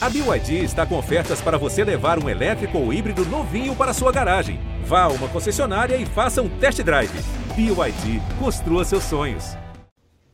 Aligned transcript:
A 0.00 0.08
BYD 0.08 0.62
está 0.62 0.86
com 0.86 0.96
ofertas 0.96 1.40
para 1.40 1.58
você 1.58 1.82
levar 1.82 2.22
um 2.22 2.28
elétrico 2.28 2.78
ou 2.78 2.92
híbrido 2.92 3.24
novinho 3.24 3.74
para 3.74 3.92
sua 3.92 4.12
garagem. 4.12 4.60
Vá 4.84 5.02
a 5.02 5.08
uma 5.08 5.28
concessionária 5.28 5.96
e 5.96 6.06
faça 6.06 6.40
um 6.40 6.48
test 6.60 6.80
drive. 6.84 7.10
BYD, 7.56 8.22
construa 8.38 8.84
seus 8.84 9.02
sonhos. 9.02 9.56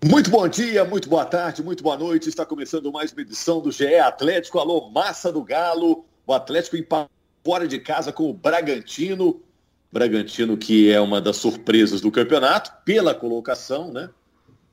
Muito 0.04 0.30
bom 0.30 0.46
dia, 0.46 0.84
muito 0.84 1.08
boa 1.08 1.24
tarde, 1.24 1.62
muito 1.62 1.82
boa 1.82 1.96
noite. 1.96 2.28
Está 2.28 2.44
começando 2.44 2.92
mais 2.92 3.10
uma 3.10 3.22
edição 3.22 3.62
do 3.62 3.72
GE 3.72 3.96
Atlético. 3.96 4.58
Alô, 4.58 4.90
massa 4.90 5.32
do 5.32 5.42
Galo. 5.42 6.04
O 6.26 6.34
Atlético 6.34 6.76
empata 6.76 7.08
fora 7.42 7.66
de 7.66 7.78
casa 7.78 8.12
com 8.12 8.28
o 8.28 8.34
Bragantino. 8.34 9.40
Bragantino 9.90 10.58
que 10.58 10.92
é 10.92 11.00
uma 11.00 11.22
das 11.22 11.38
surpresas 11.38 12.02
do 12.02 12.12
campeonato, 12.12 12.70
pela 12.84 13.14
colocação, 13.14 13.90
né? 13.90 14.10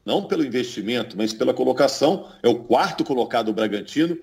Não 0.06 0.26
pelo 0.26 0.44
investimento, 0.44 1.16
mas 1.16 1.32
pela 1.32 1.54
colocação. 1.54 2.28
É 2.44 2.50
o 2.50 2.56
quarto 2.56 3.06
colocado 3.06 3.48
o 3.48 3.54
Bragantino 3.54 4.18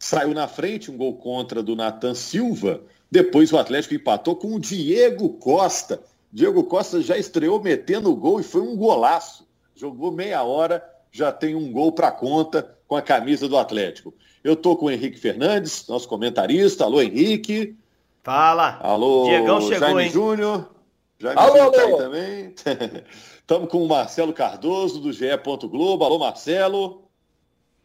saiu 0.00 0.32
na 0.32 0.48
frente, 0.48 0.90
um 0.90 0.96
gol 0.96 1.14
contra 1.14 1.62
do 1.62 1.76
Nathan 1.76 2.14
Silva. 2.14 2.80
Depois 3.10 3.52
o 3.52 3.58
Atlético 3.58 3.94
empatou 3.94 4.34
com 4.34 4.54
o 4.54 4.58
Diego 4.58 5.28
Costa. 5.34 6.02
Diego 6.32 6.64
Costa 6.64 7.02
já 7.02 7.18
estreou 7.18 7.62
metendo 7.62 8.10
o 8.10 8.16
gol 8.16 8.40
e 8.40 8.42
foi 8.42 8.62
um 8.62 8.74
golaço. 8.76 9.46
Jogou 9.76 10.10
meia 10.10 10.42
hora, 10.42 10.82
já 11.12 11.30
tem 11.30 11.54
um 11.54 11.70
gol 11.70 11.92
para 11.92 12.10
conta 12.10 12.74
com 12.88 12.96
a 12.96 13.02
camisa 13.02 13.46
do 13.46 13.58
Atlético. 13.58 14.14
Eu 14.42 14.56
tô 14.56 14.74
com 14.74 14.86
o 14.86 14.90
Henrique 14.90 15.18
Fernandes, 15.18 15.86
nosso 15.86 16.08
comentarista. 16.08 16.84
Alô, 16.84 17.02
Henrique. 17.02 17.76
Fala. 18.22 18.78
Alô, 18.82 19.24
Diegão 19.24 19.60
chegou, 19.60 19.78
Jaime 19.78 20.02
hein? 20.04 20.10
Júnior. 20.10 20.70
Jaime 21.18 21.38
Alô, 21.38 21.56
Júnior 21.56 21.72
tá 21.72 21.82
aí 21.82 21.86
alô. 21.88 21.96
também. 21.98 22.54
Estamos 23.38 23.68
com 23.68 23.84
o 23.84 23.88
Marcelo 23.88 24.32
Cardoso, 24.32 25.00
do 25.00 25.12
GE. 25.12 25.26
Globo. 25.68 26.04
Alô, 26.04 26.18
Marcelo. 26.18 27.02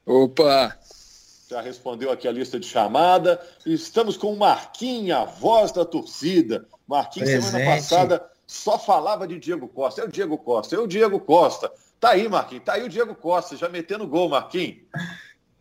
Opa! 0.05 0.77
Já 1.49 1.62
respondeu 1.62 2.12
aqui 2.12 2.27
a 2.27 2.31
lista 2.31 2.59
de 2.59 2.67
chamada. 2.67 3.40
Estamos 3.66 4.17
com 4.17 4.34
o 4.34 4.38
Marquinhos, 4.38 5.16
a 5.16 5.26
voz 5.26 5.71
da 5.71 5.85
torcida. 5.85 6.65
Marquinhos, 6.87 7.29
semana 7.29 7.52
Presente. 7.52 7.82
passada, 7.82 8.32
só 8.48 8.79
falava 8.79 9.27
de 9.27 9.37
Diego 9.37 9.68
Costa. 9.68 10.02
É 10.02 10.05
o 10.05 10.07
Diego 10.07 10.37
Costa, 10.40 10.76
é 10.76 10.79
o 10.79 10.87
Diego 10.87 11.20
Costa. 11.20 11.71
Tá 11.99 12.10
aí, 12.12 12.27
Marquinhos, 12.27 12.63
tá 12.63 12.74
aí 12.74 12.84
o 12.84 12.90
Diego 12.90 13.13
Costa, 13.13 13.55
já 13.55 13.70
metendo 13.70 14.07
gol, 14.07 14.29
Marquinhos. 14.29 14.77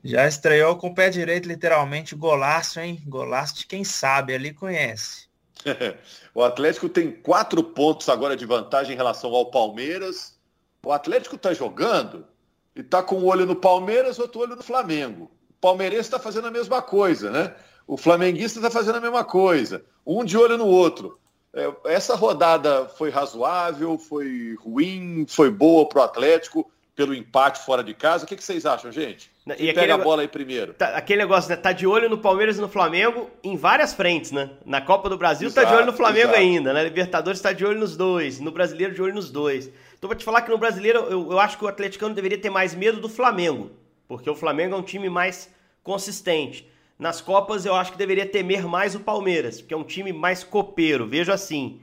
Já 0.03 0.27
estreou 0.27 0.77
com 0.77 0.89
o 0.89 0.95
pé 0.95 1.11
direito, 1.11 1.47
literalmente, 1.47 2.15
golaço, 2.15 2.81
hein? 2.81 3.03
Golaço 3.07 3.57
de 3.57 3.67
quem 3.67 3.85
sabe, 3.85 4.35
ali 4.35 4.55
conhece. 4.55 5.29
o 6.35 6.43
Atlético 6.43 6.89
tem 6.89 7.11
quatro 7.11 7.63
pontos 7.63 8.09
agora 8.09 8.37
de 8.37 8.47
vantagem 8.47 8.95
em 8.95 8.97
relação 8.97 9.35
ao 9.35 9.51
Palmeiras. 9.51 10.39
O 10.85 10.93
Atlético 10.93 11.37
tá 11.37 11.53
jogando 11.53 12.27
e 12.75 12.83
tá 12.83 13.03
com 13.03 13.17
um 13.17 13.27
olho 13.27 13.45
no 13.45 13.57
Palmeiras, 13.57 14.19
outro 14.19 14.41
olho 14.41 14.57
no 14.57 14.63
Flamengo. 14.63 15.31
Palmeirense 15.65 16.03
está 16.03 16.19
fazendo 16.19 16.47
a 16.47 16.51
mesma 16.51 16.83
coisa, 16.83 17.31
né? 17.31 17.55
O 17.87 17.97
flamenguista 17.97 18.59
está 18.59 18.71
fazendo 18.71 18.97
a 18.97 19.01
mesma 19.01 19.25
coisa. 19.25 19.83
Um 20.07 20.23
de 20.25 20.37
olho 20.37 20.59
no 20.59 20.67
outro. 20.67 21.19
É, 21.55 21.71
essa 21.87 22.15
rodada 22.15 22.87
foi 22.87 23.09
razoável, 23.11 23.97
foi 23.99 24.57
ruim, 24.63 25.25
foi 25.29 25.51
boa 25.51 25.89
para 25.89 26.01
o 26.01 26.03
Atlético 26.03 26.71
pelo 26.95 27.15
empate 27.15 27.65
fora 27.65 27.83
de 27.83 27.95
casa. 27.95 28.25
O 28.25 28.29
que, 28.29 28.37
que 28.37 28.45
vocês 28.45 28.67
acham, 28.67 28.93
gente? 28.93 29.31
E 29.41 29.45
Quem 29.45 29.53
aquele 29.55 29.73
pega 29.73 29.95
a 29.95 29.97
nego- 29.97 30.09
bola 30.09 30.23
aí 30.23 30.29
primeiro. 30.29 30.75
Tá- 30.75 30.97
aquele 30.97 31.23
negócio, 31.23 31.49
né? 31.51 31.57
Tá 31.57 31.73
de 31.73 31.87
olho 31.87 32.09
no 32.11 32.19
Palmeiras 32.19 32.57
e 32.59 32.61
no 32.61 32.69
Flamengo 32.69 33.31
em 33.43 33.57
várias 33.57 33.93
frentes, 33.95 34.31
né? 34.33 34.51
Na 34.67 34.81
Copa 34.81 35.09
do 35.09 35.17
Brasil 35.19 35.49
tá 35.51 35.63
de 35.63 35.67
Exato, 35.69 35.77
olho 35.83 35.87
no 35.91 35.97
Flamengo 35.97 36.29
exato. 36.29 36.39
ainda, 36.39 36.73
na 36.73 36.83
Libertadores 36.83 37.41
tá 37.41 37.53
de 37.53 37.65
olho 37.65 37.81
nos 37.81 37.97
dois, 37.97 38.39
no 38.41 38.51
Brasileiro 38.53 38.95
de 38.95 39.01
olho 39.03 39.15
nos 39.15 39.31
dois. 39.31 39.71
Então 39.99 40.09
vou 40.09 40.15
te 40.17 40.25
falar 40.25 40.43
que 40.43 40.51
no 40.51 40.59
Brasileiro 40.59 40.99
eu, 41.11 41.33
eu 41.33 41.39
acho 41.41 41.57
que 41.59 41.65
o 41.65 41.69
atleticano 41.69 42.15
deveria 42.15 42.39
ter 42.39 42.51
mais 42.51 42.75
medo 42.75 43.01
do 43.01 43.09
Flamengo, 43.09 43.71
porque 44.09 44.29
o 44.31 44.35
Flamengo 44.35 44.75
é 44.75 44.79
um 44.79 44.83
time 44.83 45.09
mais 45.09 45.49
consistente. 45.85 46.69
Nas 46.99 47.21
Copas 47.21 47.65
eu 47.65 47.75
acho 47.75 47.93
que 47.93 47.99
deveria 47.99 48.27
temer 48.27 48.67
mais 48.67 48.95
o 48.95 49.01
Palmeiras, 49.01 49.61
porque 49.61 49.75
é 49.75 49.77
um 49.77 49.85
time 49.85 50.13
mais 50.13 50.43
copeiro, 50.43 51.07
vejo 51.07 51.31
assim. 51.31 51.81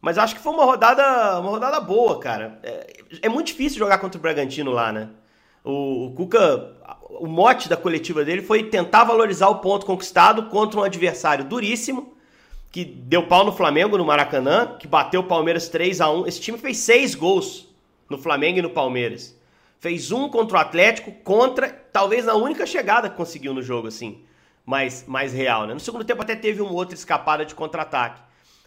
Mas 0.00 0.18
acho 0.18 0.34
que 0.34 0.42
foi 0.42 0.52
uma 0.52 0.64
rodada, 0.64 1.40
uma 1.40 1.50
rodada 1.50 1.80
boa, 1.80 2.18
cara. 2.18 2.58
É, 2.62 2.96
é 3.22 3.28
muito 3.28 3.48
difícil 3.48 3.78
jogar 3.78 3.98
contra 3.98 4.18
o 4.18 4.22
Bragantino 4.22 4.70
lá, 4.70 4.92
né? 4.92 5.10
O, 5.64 6.06
o 6.06 6.12
Cuca, 6.12 6.76
o 7.10 7.26
mote 7.26 7.68
da 7.68 7.76
coletiva 7.76 8.24
dele 8.24 8.42
foi 8.42 8.64
tentar 8.64 9.04
valorizar 9.04 9.48
o 9.48 9.56
ponto 9.56 9.86
conquistado 9.86 10.44
contra 10.44 10.80
um 10.80 10.82
adversário 10.82 11.44
duríssimo, 11.44 12.14
que 12.70 12.84
deu 12.84 13.26
pau 13.26 13.44
no 13.44 13.52
Flamengo 13.52 13.96
no 13.96 14.04
Maracanã, 14.04 14.76
que 14.78 14.86
bateu 14.86 15.20
o 15.20 15.24
Palmeiras 15.24 15.68
3 15.68 16.00
a 16.00 16.10
1 16.10 16.26
Esse 16.26 16.40
time 16.40 16.58
fez 16.58 16.78
seis 16.78 17.14
gols 17.14 17.68
no 18.08 18.18
Flamengo 18.18 18.58
e 18.58 18.62
no 18.62 18.70
Palmeiras. 18.70 19.35
Fez 19.78 20.10
um 20.10 20.28
contra 20.28 20.56
o 20.56 20.60
Atlético, 20.60 21.12
contra, 21.22 21.68
talvez 21.68 22.24
na 22.24 22.34
única 22.34 22.66
chegada 22.66 23.10
que 23.10 23.16
conseguiu 23.16 23.52
no 23.52 23.62
jogo, 23.62 23.88
assim, 23.88 24.24
mais, 24.64 25.04
mais 25.06 25.32
real, 25.32 25.66
né? 25.66 25.74
No 25.74 25.80
segundo 25.80 26.04
tempo 26.04 26.22
até 26.22 26.34
teve 26.34 26.60
uma 26.60 26.72
outra 26.72 26.94
escapada 26.94 27.44
de 27.44 27.54
contra-ataque. 27.54 28.22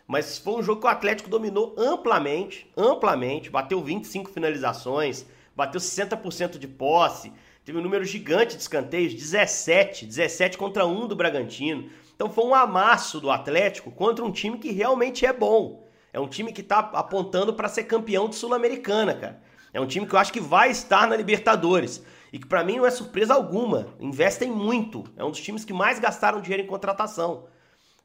Mas 0.08 0.38
foi 0.40 0.54
um 0.54 0.64
jogo 0.64 0.82
que 0.82 0.88
o 0.88 0.90
Atlético 0.90 1.30
dominou 1.30 1.76
amplamente, 1.78 2.72
amplamente, 2.76 3.50
bateu 3.50 3.80
25 3.80 4.32
finalizações, 4.32 5.26
bateu 5.56 5.80
60% 5.80 6.58
de 6.58 6.68
posse, 6.68 7.32
teve 7.64 7.78
um 7.78 7.82
número 7.82 8.04
gigante 8.06 8.56
de 8.56 8.62
escanteios, 8.62 9.14
17, 9.14 10.06
17 10.06 10.58
contra 10.58 10.86
1 10.88 11.08
do 11.08 11.16
Bragantino. 11.16 11.90
Então 12.16 12.30
foi 12.30 12.44
um 12.46 12.56
amasso 12.56 13.20
do 13.20 13.30
Atlético 13.30 13.92
contra 13.92 14.26
um 14.26 14.32
time 14.32 14.58
que 14.58 14.72
realmente 14.72 15.26
é 15.26 15.34
bom. 15.34 15.88
É 16.12 16.20
um 16.20 16.28
time 16.28 16.52
que 16.52 16.62
está 16.62 16.80
apontando 16.80 17.54
para 17.54 17.70
ser 17.70 17.84
campeão 17.84 18.28
de 18.28 18.36
Sul-Americana, 18.36 19.14
cara. 19.14 19.49
É 19.74 19.80
um 19.80 19.88
time 19.88 20.06
que 20.08 20.14
eu 20.14 20.20
acho 20.20 20.34
que 20.34 20.40
vai 20.40 20.72
estar 20.72 21.08
na 21.08 21.16
Libertadores. 21.16 22.04
E 22.32 22.40
que 22.40 22.48
para 22.48 22.64
mim 22.64 22.78
não 22.78 22.86
é 22.86 22.92
surpresa 22.92 23.34
alguma. 23.34 23.88
Investem 24.00 24.52
muito. 24.52 25.04
É 25.18 25.24
um 25.24 25.32
dos 25.32 25.42
times 25.42 25.66
que 25.66 25.74
mais 25.74 26.00
gastaram 26.00 26.42
dinheiro 26.42 26.64
em 26.64 26.68
contratação. 26.68 27.46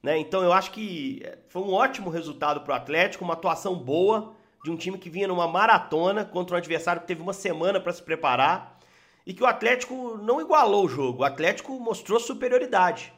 Né? 0.03 0.19
Então 0.19 0.43
eu 0.43 0.53
acho 0.53 0.71
que 0.71 1.23
é, 1.25 1.39
foi 1.49 1.63
um 1.63 1.73
ótimo 1.73 2.11
resultado 2.11 2.61
para 2.61 2.75
o 2.75 2.77
Atlético, 2.77 3.25
uma 3.25 3.33
atuação 3.33 3.75
boa 3.75 4.35
de 4.63 4.71
um 4.71 4.77
time 4.77 4.99
que 4.99 5.09
vinha 5.09 5.27
numa 5.27 5.49
maratona 5.49 6.27
contra 6.27 6.55
um 6.55 6.59
adversário 6.59 7.01
que 7.01 7.07
teve 7.07 7.23
uma 7.23 7.33
semana 7.33 7.81
para 7.81 7.91
se 7.91 8.03
preparar 8.03 8.79
e 9.27 9.33
que 9.33 9.43
o 9.43 9.47
Atlético 9.47 10.19
não 10.19 10.43
igualou 10.43 10.85
o 10.85 10.89
jogo. 10.89 11.23
O 11.23 11.25
Atlético 11.25 11.81
mostrou 11.81 12.21
superioridade. 12.21 13.14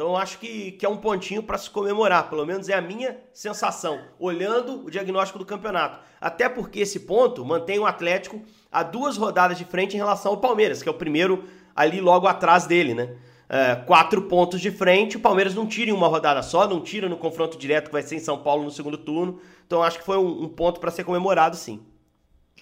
Então 0.00 0.12
eu 0.12 0.16
acho 0.16 0.38
que, 0.38 0.72
que 0.72 0.86
é 0.86 0.88
um 0.88 0.96
pontinho 0.96 1.42
para 1.42 1.58
se 1.58 1.68
comemorar, 1.68 2.30
pelo 2.30 2.46
menos 2.46 2.70
é 2.70 2.72
a 2.72 2.80
minha 2.80 3.18
sensação, 3.34 4.00
olhando 4.18 4.86
o 4.86 4.90
diagnóstico 4.90 5.38
do 5.38 5.44
campeonato. 5.44 5.98
Até 6.18 6.48
porque 6.48 6.80
esse 6.80 7.00
ponto 7.00 7.44
mantém 7.44 7.78
o 7.78 7.84
Atlético 7.84 8.40
a 8.72 8.82
duas 8.82 9.18
rodadas 9.18 9.58
de 9.58 9.64
frente 9.66 9.92
em 9.92 9.98
relação 9.98 10.32
ao 10.32 10.38
Palmeiras, 10.38 10.82
que 10.82 10.88
é 10.88 10.90
o 10.90 10.94
primeiro 10.94 11.44
ali 11.76 12.00
logo 12.00 12.26
atrás 12.26 12.66
dele, 12.66 12.94
né? 12.94 13.14
É, 13.46 13.74
quatro 13.74 14.22
pontos 14.22 14.58
de 14.62 14.70
frente, 14.70 15.18
o 15.18 15.20
Palmeiras 15.20 15.54
não 15.54 15.66
tira 15.66 15.90
em 15.90 15.92
uma 15.92 16.08
rodada 16.08 16.42
só, 16.42 16.66
não 16.66 16.80
tira 16.80 17.06
no 17.06 17.18
confronto 17.18 17.58
direto 17.58 17.88
que 17.88 17.92
vai 17.92 18.02
ser 18.02 18.16
em 18.16 18.20
São 18.20 18.42
Paulo 18.42 18.64
no 18.64 18.70
segundo 18.70 18.96
turno. 18.96 19.38
Então 19.66 19.82
acho 19.82 19.98
que 19.98 20.04
foi 20.06 20.16
um, 20.16 20.44
um 20.44 20.48
ponto 20.48 20.80
para 20.80 20.90
ser 20.90 21.04
comemorado, 21.04 21.56
sim. 21.56 21.78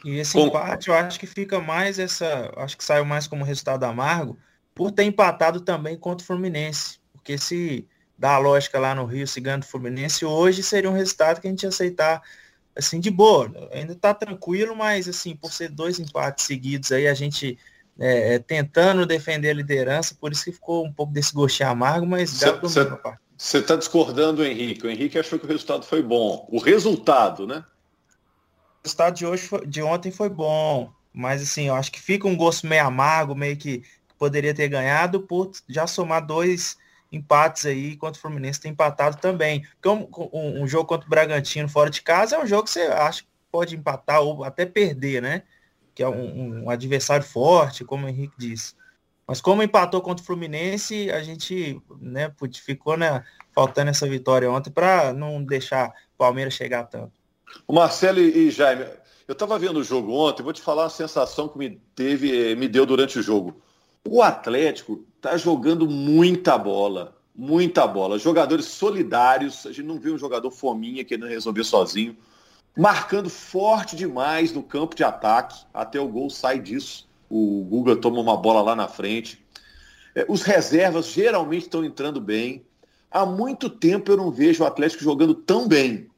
E 0.04 0.18
esse 0.18 0.32
Com- 0.32 0.48
empate, 0.48 0.88
eu 0.88 0.94
acho 0.96 1.20
que 1.20 1.26
fica 1.28 1.60
mais 1.60 2.00
essa. 2.00 2.52
Acho 2.56 2.76
que 2.76 2.82
saiu 2.82 3.04
mais 3.04 3.28
como 3.28 3.44
resultado 3.44 3.84
amargo 3.84 4.36
por 4.74 4.90
ter 4.90 5.04
empatado 5.04 5.60
também 5.60 5.96
contra 5.96 6.24
o 6.24 6.26
Fluminense. 6.26 6.98
Porque 7.28 7.36
se 7.36 7.86
dá 8.16 8.36
a 8.36 8.38
lógica 8.38 8.78
lá 8.78 8.94
no 8.94 9.04
Rio, 9.04 9.26
do 9.26 9.66
Fluminense, 9.66 10.24
hoje 10.24 10.62
seria 10.62 10.88
um 10.88 10.94
resultado 10.94 11.42
que 11.42 11.46
a 11.46 11.50
gente 11.50 11.64
ia 11.64 11.68
aceitar 11.68 12.22
assim 12.74 12.98
de 12.98 13.10
boa. 13.10 13.52
Ainda 13.70 13.94
tá 13.94 14.14
tranquilo, 14.14 14.74
mas 14.74 15.06
assim, 15.06 15.36
por 15.36 15.52
ser 15.52 15.68
dois 15.68 16.00
empates 16.00 16.46
seguidos 16.46 16.90
aí, 16.90 17.06
a 17.06 17.12
gente 17.12 17.58
é, 17.98 18.36
é, 18.36 18.38
tentando 18.38 19.04
defender 19.04 19.50
a 19.50 19.54
liderança, 19.54 20.16
por 20.18 20.32
isso 20.32 20.42
que 20.42 20.52
ficou 20.52 20.86
um 20.86 20.92
pouco 20.92 21.12
desse 21.12 21.34
gostinho 21.34 21.68
amargo, 21.68 22.06
mas 22.06 22.30
Cê- 22.30 22.46
Galo 22.46 22.66
cê- 22.66 22.74
dominou 22.74 22.94
a 22.94 22.96
partida. 22.96 23.22
Você 23.36 23.58
está 23.58 23.76
discordando, 23.76 24.42
Henrique. 24.42 24.86
O 24.86 24.90
Henrique 24.90 25.18
achou 25.18 25.38
que 25.38 25.44
o 25.44 25.48
resultado 25.48 25.84
foi 25.84 26.02
bom. 26.02 26.48
O 26.50 26.58
resultado, 26.58 27.46
né? 27.46 27.62
O 28.82 28.84
resultado 28.84 29.14
de 29.14 29.26
hoje, 29.26 29.42
foi- 29.42 29.66
de 29.66 29.82
ontem 29.82 30.10
foi 30.10 30.30
bom, 30.30 30.90
mas 31.12 31.42
assim, 31.42 31.64
eu 31.68 31.74
acho 31.74 31.92
que 31.92 32.00
fica 32.00 32.26
um 32.26 32.34
gosto 32.34 32.66
meio 32.66 32.86
amargo, 32.86 33.34
meio 33.34 33.56
que 33.58 33.82
poderia 34.18 34.54
ter 34.54 34.68
ganhado 34.68 35.20
por 35.20 35.52
já 35.68 35.86
somar 35.86 36.26
dois 36.26 36.78
empates 37.10 37.66
aí 37.66 37.96
contra 37.96 38.18
o 38.18 38.22
Fluminense 38.22 38.60
ter 38.60 38.68
empatado 38.68 39.16
também. 39.18 39.66
Porque 39.80 39.88
um, 39.88 40.08
um- 40.32 40.62
um 40.62 40.66
jogo 40.66 40.86
contra 40.86 41.06
o 41.06 41.10
Bragantino 41.10 41.68
fora 41.68 41.90
de 41.90 42.02
casa 42.02 42.36
é 42.36 42.38
um 42.42 42.46
jogo 42.46 42.64
que 42.64 42.70
você 42.70 42.82
acha 42.82 43.22
que 43.22 43.28
pode 43.50 43.76
empatar 43.76 44.20
ou 44.20 44.44
até 44.44 44.66
perder, 44.66 45.22
né? 45.22 45.42
Que 45.94 46.02
é 46.02 46.08
um, 46.08 46.64
um 46.64 46.70
adversário 46.70 47.24
forte, 47.24 47.84
como 47.84 48.06
o 48.06 48.08
Henrique 48.08 48.34
disse. 48.38 48.74
Mas 49.26 49.40
como 49.40 49.62
empatou 49.62 50.00
contra 50.00 50.22
o 50.22 50.26
Fluminense, 50.26 51.10
a 51.10 51.22
gente 51.22 51.80
né, 52.00 52.32
ficou 52.64 52.96
né, 52.96 53.22
faltando 53.54 53.90
essa 53.90 54.08
vitória 54.08 54.50
ontem 54.50 54.70
para 54.70 55.12
não 55.12 55.42
deixar 55.44 55.88
o 56.14 56.16
Palmeiras 56.16 56.54
chegar 56.54 56.84
tanto. 56.84 57.12
O 57.66 57.74
Marcelo 57.74 58.20
e 58.20 58.50
Jaime, 58.50 58.86
eu 59.26 59.32
estava 59.32 59.58
vendo 59.58 59.80
o 59.80 59.84
jogo 59.84 60.12
ontem, 60.12 60.42
vou 60.42 60.52
te 60.52 60.62
falar 60.62 60.84
uma 60.84 60.90
sensação 60.90 61.48
que 61.48 61.58
me 61.58 61.78
teve, 61.94 62.52
eh, 62.52 62.54
me 62.54 62.68
deu 62.68 62.86
durante 62.86 63.18
o 63.18 63.22
jogo. 63.22 63.60
O 64.06 64.22
Atlético 64.22 65.04
está 65.18 65.36
jogando 65.36 65.88
muita 65.88 66.56
bola, 66.56 67.16
muita 67.34 67.86
bola. 67.86 68.18
Jogadores 68.18 68.66
solidários, 68.66 69.66
a 69.66 69.70
gente 69.70 69.82
não 69.82 69.98
viu 69.98 70.14
um 70.14 70.18
jogador 70.18 70.50
fominha 70.50 71.04
querendo 71.04 71.26
resolver 71.26 71.64
sozinho, 71.64 72.16
marcando 72.76 73.28
forte 73.28 73.96
demais 73.96 74.52
no 74.52 74.62
campo 74.62 74.94
de 74.94 75.02
ataque, 75.02 75.64
até 75.74 76.00
o 76.00 76.08
gol 76.08 76.30
sai 76.30 76.60
disso. 76.60 77.08
O 77.28 77.64
Guga 77.68 77.96
toma 77.96 78.20
uma 78.20 78.36
bola 78.36 78.62
lá 78.62 78.76
na 78.76 78.86
frente. 78.86 79.44
É, 80.14 80.24
os 80.28 80.42
reservas 80.42 81.08
geralmente 81.08 81.64
estão 81.64 81.84
entrando 81.84 82.20
bem. 82.20 82.64
Há 83.10 83.26
muito 83.26 83.68
tempo 83.68 84.12
eu 84.12 84.16
não 84.16 84.30
vejo 84.30 84.62
o 84.62 84.66
Atlético 84.66 85.02
jogando 85.02 85.34
tão 85.34 85.66
bem, 85.66 86.08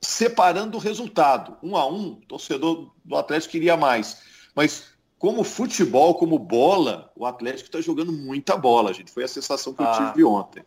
separando 0.00 0.76
o 0.76 0.80
resultado. 0.80 1.56
Um 1.62 1.76
a 1.76 1.86
um, 1.86 2.12
o 2.12 2.26
torcedor 2.28 2.92
do 3.04 3.16
Atlético 3.16 3.52
queria 3.52 3.76
mais. 3.76 4.22
Mas 4.54 4.93
como 5.24 5.42
futebol, 5.42 6.16
como 6.16 6.38
bola, 6.38 7.10
o 7.16 7.24
Atlético 7.24 7.64
está 7.64 7.80
jogando 7.80 8.12
muita 8.12 8.58
bola, 8.58 8.92
gente. 8.92 9.10
Foi 9.10 9.24
a 9.24 9.28
sensação 9.28 9.72
que 9.72 9.82
ah, 9.82 9.86
eu 9.86 10.06
tive 10.08 10.22
ontem. 10.22 10.62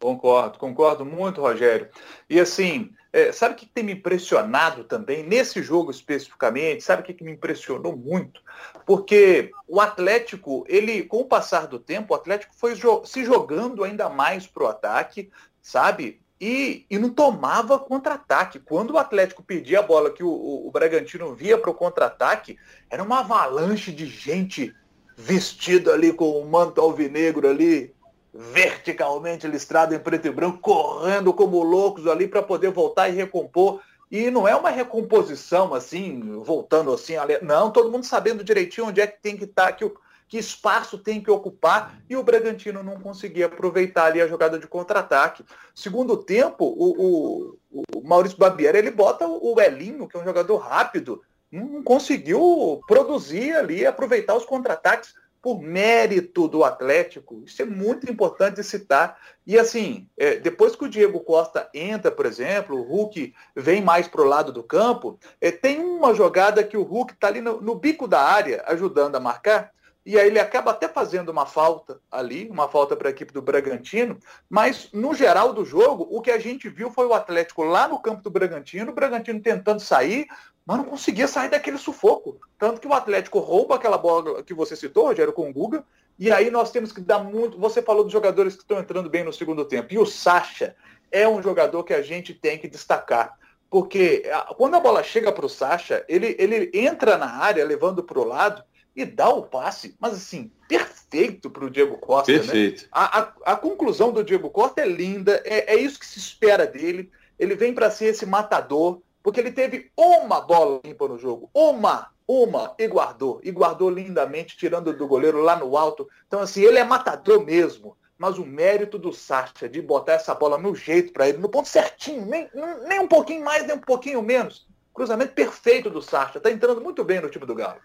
Concordo, 0.00 0.58
concordo 0.58 1.04
muito, 1.04 1.40
Rogério. 1.40 1.88
E 2.28 2.40
assim, 2.40 2.90
é, 3.12 3.30
sabe 3.30 3.54
o 3.54 3.56
que 3.56 3.66
tem 3.66 3.84
me 3.84 3.92
impressionado 3.92 4.82
também, 4.82 5.22
nesse 5.22 5.62
jogo 5.62 5.92
especificamente, 5.92 6.82
sabe 6.82 7.02
o 7.02 7.04
que, 7.04 7.14
que 7.14 7.22
me 7.22 7.30
impressionou 7.30 7.96
muito? 7.96 8.42
Porque 8.84 9.52
o 9.68 9.80
Atlético, 9.80 10.64
ele, 10.66 11.04
com 11.04 11.18
o 11.18 11.26
passar 11.26 11.68
do 11.68 11.78
tempo, 11.78 12.12
o 12.12 12.16
Atlético 12.16 12.52
foi 12.56 12.74
jo 12.74 13.04
se 13.04 13.24
jogando 13.24 13.84
ainda 13.84 14.08
mais 14.08 14.44
para 14.44 14.64
o 14.64 14.66
ataque, 14.66 15.30
sabe? 15.62 16.20
E, 16.40 16.86
e 16.88 16.98
não 16.98 17.10
tomava 17.10 17.78
contra-ataque. 17.78 18.58
Quando 18.58 18.92
o 18.92 18.98
Atlético 18.98 19.42
pedia 19.42 19.80
a 19.80 19.82
bola 19.82 20.10
que 20.10 20.22
o, 20.24 20.30
o, 20.30 20.68
o 20.68 20.70
Bragantino 20.70 21.34
via 21.34 21.58
para 21.58 21.70
o 21.70 21.74
contra-ataque, 21.74 22.56
era 22.88 23.02
uma 23.02 23.20
avalanche 23.20 23.92
de 23.92 24.06
gente 24.06 24.74
vestida 25.16 25.92
ali 25.92 26.12
com 26.12 26.40
o 26.40 26.48
manto 26.48 26.80
alvinegro 26.80 27.46
ali, 27.46 27.94
verticalmente 28.32 29.46
listrado 29.46 29.94
em 29.94 29.98
preto 29.98 30.28
e 30.28 30.30
branco, 30.30 30.58
correndo 30.58 31.32
como 31.34 31.62
loucos 31.62 32.06
ali 32.06 32.26
para 32.26 32.42
poder 32.42 32.70
voltar 32.70 33.08
e 33.08 33.14
recompor. 33.14 33.80
E 34.10 34.30
não 34.30 34.48
é 34.48 34.56
uma 34.56 34.70
recomposição 34.70 35.74
assim, 35.74 36.40
voltando 36.42 36.92
assim, 36.92 37.14
não, 37.42 37.70
todo 37.70 37.92
mundo 37.92 38.04
sabendo 38.04 38.42
direitinho 38.42 38.88
onde 38.88 39.00
é 39.00 39.06
que 39.06 39.20
tem 39.22 39.36
que 39.36 39.44
estar, 39.44 39.66
tá, 39.66 39.72
que 39.72 39.84
o 39.84 39.94
que 40.30 40.38
espaço 40.38 40.96
tem 40.96 41.20
que 41.20 41.30
ocupar, 41.30 42.00
e 42.08 42.16
o 42.16 42.22
Bragantino 42.22 42.84
não 42.84 43.00
conseguia 43.00 43.46
aproveitar 43.46 44.04
ali 44.04 44.20
a 44.20 44.28
jogada 44.28 44.60
de 44.60 44.66
contra-ataque. 44.68 45.44
Segundo 45.74 46.16
tempo, 46.16 46.64
o, 46.64 47.56
o, 47.72 47.88
o 47.96 48.00
Maurício 48.02 48.38
Babiera, 48.38 48.78
ele 48.78 48.92
bota 48.92 49.26
o 49.26 49.60
Elinho, 49.60 50.06
que 50.06 50.16
é 50.16 50.20
um 50.20 50.24
jogador 50.24 50.58
rápido, 50.58 51.20
não 51.50 51.82
conseguiu 51.82 52.80
produzir 52.86 53.56
ali, 53.56 53.84
aproveitar 53.84 54.36
os 54.36 54.44
contra-ataques 54.44 55.14
por 55.42 55.60
mérito 55.60 56.46
do 56.46 56.62
Atlético. 56.62 57.42
Isso 57.44 57.62
é 57.62 57.64
muito 57.64 58.08
importante 58.08 58.62
citar. 58.62 59.18
E 59.44 59.58
assim, 59.58 60.06
é, 60.16 60.36
depois 60.36 60.76
que 60.76 60.84
o 60.84 60.88
Diego 60.88 61.18
Costa 61.20 61.68
entra, 61.74 62.10
por 62.10 62.24
exemplo, 62.24 62.76
o 62.76 62.82
Hulk 62.82 63.34
vem 63.56 63.82
mais 63.82 64.06
para 64.06 64.20
o 64.20 64.28
lado 64.28 64.52
do 64.52 64.62
campo, 64.62 65.18
é, 65.40 65.50
tem 65.50 65.80
uma 65.80 66.14
jogada 66.14 66.62
que 66.62 66.76
o 66.76 66.82
Hulk 66.84 67.14
está 67.14 67.26
ali 67.26 67.40
no, 67.40 67.60
no, 67.60 67.74
bico 67.74 68.06
da 68.06 68.20
área, 68.20 68.62
ajudando 68.66 69.16
a 69.16 69.20
marcar, 69.20 69.72
e 70.10 70.18
aí 70.18 70.26
ele 70.26 70.40
acaba 70.40 70.72
até 70.72 70.88
fazendo 70.88 71.28
uma 71.28 71.46
falta 71.46 72.00
ali, 72.10 72.48
uma 72.50 72.66
falta 72.66 72.96
para 72.96 73.08
a 73.08 73.12
equipe 73.12 73.32
do 73.32 73.40
Bragantino, 73.40 74.18
mas 74.48 74.88
no 74.92 75.14
geral 75.14 75.52
do 75.52 75.64
jogo, 75.64 76.08
o 76.10 76.20
que 76.20 76.32
a 76.32 76.38
gente 76.38 76.68
viu 76.68 76.90
foi 76.90 77.06
o 77.06 77.14
Atlético 77.14 77.62
lá 77.62 77.86
no 77.86 78.00
campo 78.00 78.20
do 78.20 78.28
Bragantino, 78.28 78.90
o 78.90 78.94
Bragantino 78.94 79.40
tentando 79.40 79.78
sair, 79.78 80.26
mas 80.66 80.78
não 80.78 80.84
conseguia 80.84 81.28
sair 81.28 81.48
daquele 81.48 81.78
sufoco. 81.78 82.40
Tanto 82.58 82.80
que 82.80 82.88
o 82.88 82.92
Atlético 82.92 83.38
rouba 83.38 83.76
aquela 83.76 83.96
bola 83.96 84.42
que 84.42 84.52
você 84.52 84.74
citou, 84.74 85.06
Rogério, 85.06 85.32
com 85.32 85.48
o 85.48 85.52
Guga, 85.52 85.84
e 86.18 86.32
aí 86.32 86.50
nós 86.50 86.72
temos 86.72 86.90
que 86.90 87.00
dar 87.00 87.20
muito. 87.20 87.56
Você 87.60 87.80
falou 87.80 88.02
dos 88.02 88.12
jogadores 88.12 88.56
que 88.56 88.62
estão 88.62 88.80
entrando 88.80 89.08
bem 89.08 89.22
no 89.22 89.32
segundo 89.32 89.64
tempo, 89.64 89.94
e 89.94 89.98
o 89.98 90.06
Sacha 90.06 90.74
é 91.12 91.28
um 91.28 91.40
jogador 91.40 91.84
que 91.84 91.94
a 91.94 92.02
gente 92.02 92.34
tem 92.34 92.58
que 92.58 92.66
destacar. 92.66 93.38
Porque 93.70 94.24
quando 94.56 94.74
a 94.74 94.80
bola 94.80 95.04
chega 95.04 95.30
para 95.30 95.46
o 95.46 95.48
Sacha, 95.48 96.04
ele, 96.08 96.34
ele 96.36 96.68
entra 96.74 97.16
na 97.16 97.36
área, 97.36 97.64
levando 97.64 98.02
para 98.02 98.18
o 98.18 98.24
lado, 98.24 98.64
e 99.02 99.06
dá 99.06 99.28
o 99.28 99.42
passe, 99.42 99.96
mas 99.98 100.14
assim, 100.14 100.50
perfeito 100.68 101.50
para 101.50 101.64
o 101.64 101.70
Diego 101.70 101.96
Costa. 101.98 102.30
Né? 102.30 102.38
Perfeito. 102.38 102.82
Né? 102.82 102.88
A, 102.92 103.20
a, 103.20 103.32
a, 103.52 103.56
conclusão 103.56 104.12
do 104.12 104.22
Diego 104.22 104.50
Costa 104.50 104.82
é 104.82 104.86
linda, 104.86 105.42
é, 105.44 105.74
é 105.74 105.76
isso 105.76 105.98
que 105.98 106.06
se 106.06 106.18
espera 106.18 106.66
dele. 106.66 107.10
Ele 107.38 107.54
vem 107.54 107.74
para 107.74 107.90
ser 107.90 108.06
esse 108.06 108.26
matador, 108.26 109.00
porque 109.22 109.40
ele 109.40 109.52
teve 109.52 109.90
uma 109.96 110.40
bola 110.40 110.80
limpa 110.84 111.08
no 111.08 111.18
jogo, 111.18 111.50
uma, 111.54 112.10
uma, 112.28 112.74
e 112.78 112.86
guardou. 112.86 113.40
E 113.42 113.50
guardou 113.50 113.90
lindamente, 113.90 114.56
tirando 114.56 114.92
do 114.92 115.08
goleiro 115.08 115.40
lá 115.40 115.56
no 115.56 115.76
alto. 115.76 116.08
Então, 116.26 116.40
assim, 116.40 116.62
ele 116.62 116.78
é 116.78 116.84
matador 116.84 117.44
mesmo. 117.44 117.96
Mas 118.16 118.36
o 118.36 118.44
mérito 118.44 118.98
do 118.98 119.14
Sacha 119.14 119.66
de 119.66 119.80
botar 119.80 120.12
essa 120.12 120.34
bola 120.34 120.58
no 120.58 120.74
jeito 120.74 121.10
para 121.10 121.26
ele, 121.26 121.38
no 121.38 121.48
ponto 121.48 121.68
certinho, 121.68 122.26
nem, 122.26 122.50
nem 122.86 123.00
um 123.00 123.08
pouquinho 123.08 123.42
mais, 123.42 123.66
nem 123.66 123.76
um 123.76 123.80
pouquinho 123.80 124.20
menos. 124.20 124.68
Cruzamento 124.92 125.32
perfeito 125.32 125.88
do 125.88 126.02
Sacha. 126.02 126.36
Está 126.36 126.50
entrando 126.50 126.82
muito 126.82 127.02
bem 127.02 127.18
no 127.18 127.30
time 127.30 127.46
do 127.46 127.54
Galo. 127.54 127.80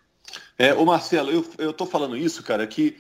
É, 0.58 0.74
o 0.74 0.86
Marcelo, 0.86 1.32
eu, 1.32 1.46
eu 1.58 1.74
tô 1.74 1.86
falando 1.86 2.16
isso, 2.16 2.42
cara, 2.44 2.66
que 2.66 2.98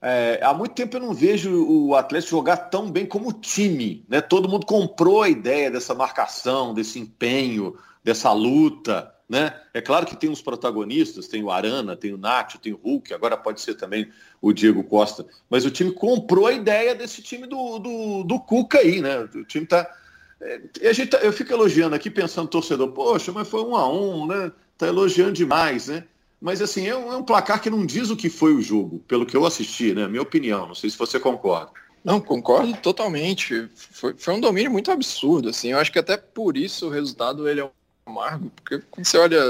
é, 0.00 0.38
há 0.42 0.54
muito 0.54 0.74
tempo 0.74 0.96
eu 0.96 1.00
não 1.00 1.12
vejo 1.12 1.64
o 1.66 1.94
Atlético 1.94 2.30
jogar 2.30 2.56
tão 2.56 2.90
bem 2.90 3.04
como 3.06 3.32
time. 3.32 4.04
Né? 4.08 4.20
Todo 4.20 4.48
mundo 4.48 4.64
comprou 4.64 5.22
a 5.22 5.28
ideia 5.28 5.70
dessa 5.70 5.94
marcação, 5.94 6.72
desse 6.72 6.98
empenho, 6.98 7.76
dessa 8.04 8.32
luta. 8.32 9.12
Né? 9.28 9.54
É 9.74 9.80
claro 9.80 10.06
que 10.06 10.16
tem 10.16 10.30
os 10.30 10.40
protagonistas, 10.40 11.28
tem 11.28 11.42
o 11.42 11.50
Arana, 11.50 11.96
tem 11.96 12.14
o 12.14 12.18
Nacho, 12.18 12.58
tem 12.58 12.72
o 12.72 12.80
Hulk, 12.82 13.12
agora 13.12 13.36
pode 13.36 13.60
ser 13.60 13.74
também 13.74 14.10
o 14.40 14.52
Diego 14.52 14.84
Costa. 14.84 15.26
Mas 15.50 15.66
o 15.66 15.70
time 15.70 15.92
comprou 15.92 16.46
a 16.46 16.52
ideia 16.52 16.94
desse 16.94 17.20
time 17.20 17.46
do, 17.46 17.78
do, 17.78 18.24
do 18.24 18.40
Cuca 18.40 18.78
aí, 18.78 19.02
né? 19.02 19.18
O 19.34 19.44
time 19.44 19.66
tá. 19.66 19.90
É, 20.40 20.88
a 20.88 20.92
gente 20.92 21.10
tá, 21.10 21.18
eu 21.18 21.32
fico 21.32 21.52
elogiando 21.52 21.96
aqui, 21.96 22.08
pensando 22.08 22.48
torcedor, 22.48 22.92
poxa, 22.92 23.32
mas 23.32 23.48
foi 23.48 23.62
um 23.62 23.74
a 23.76 23.90
um, 23.92 24.26
né? 24.26 24.52
Tá 24.78 24.86
elogiando 24.86 25.32
demais, 25.32 25.88
né? 25.88 26.04
Mas 26.40 26.62
assim, 26.62 26.86
é 26.86 26.96
um, 26.96 27.12
é 27.12 27.16
um, 27.16 27.22
placar 27.22 27.60
que 27.60 27.70
não 27.70 27.84
diz 27.84 28.10
o 28.10 28.16
que 28.16 28.30
foi 28.30 28.54
o 28.54 28.62
jogo, 28.62 29.00
pelo 29.08 29.26
que 29.26 29.36
eu 29.36 29.44
assisti, 29.44 29.92
né? 29.92 30.06
Minha 30.06 30.22
opinião, 30.22 30.68
não 30.68 30.74
sei 30.74 30.88
se 30.88 30.96
você 30.96 31.18
concorda. 31.18 31.72
Não, 32.04 32.20
concordo 32.20 32.72
totalmente. 32.80 33.68
Foi, 33.74 34.14
foi 34.16 34.34
um 34.34 34.40
domínio 34.40 34.70
muito 34.70 34.90
absurdo, 34.90 35.48
assim. 35.48 35.72
Eu 35.72 35.78
acho 35.78 35.92
que 35.92 35.98
até 35.98 36.16
por 36.16 36.56
isso 36.56 36.86
o 36.86 36.90
resultado 36.90 37.48
ele 37.48 37.60
é 37.60 37.70
amargo, 38.06 38.50
porque 38.54 38.78
quando 38.90 39.04
você 39.04 39.18
olha 39.18 39.40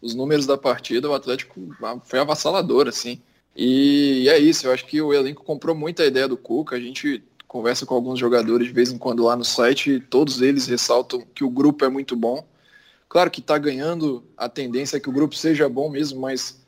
os 0.00 0.14
números 0.14 0.46
da 0.46 0.56
partida, 0.56 1.10
o 1.10 1.14
Atlético 1.14 1.60
foi 2.04 2.20
avassalador, 2.20 2.86
assim. 2.88 3.20
E 3.56 4.28
é 4.28 4.38
isso, 4.38 4.66
eu 4.66 4.72
acho 4.72 4.86
que 4.86 5.00
o 5.00 5.12
elenco 5.12 5.44
comprou 5.44 5.74
muita 5.74 6.04
ideia 6.04 6.28
do 6.28 6.36
Cuca. 6.36 6.76
A 6.76 6.80
gente 6.80 7.22
conversa 7.46 7.86
com 7.86 7.94
alguns 7.94 8.18
jogadores 8.18 8.66
de 8.66 8.72
vez 8.72 8.90
em 8.90 8.98
quando 8.98 9.24
lá 9.24 9.36
no 9.36 9.44
site 9.44 9.92
e 9.92 10.00
todos 10.00 10.42
eles 10.42 10.66
ressaltam 10.66 11.22
que 11.34 11.44
o 11.44 11.50
grupo 11.50 11.84
é 11.84 11.88
muito 11.88 12.16
bom. 12.16 12.44
Claro 13.08 13.30
que 13.30 13.40
está 13.40 13.56
ganhando 13.58 14.24
a 14.36 14.48
tendência 14.48 14.96
é 14.96 15.00
que 15.00 15.08
o 15.08 15.12
grupo 15.12 15.36
seja 15.36 15.68
bom 15.68 15.88
mesmo, 15.88 16.20
mas 16.20 16.60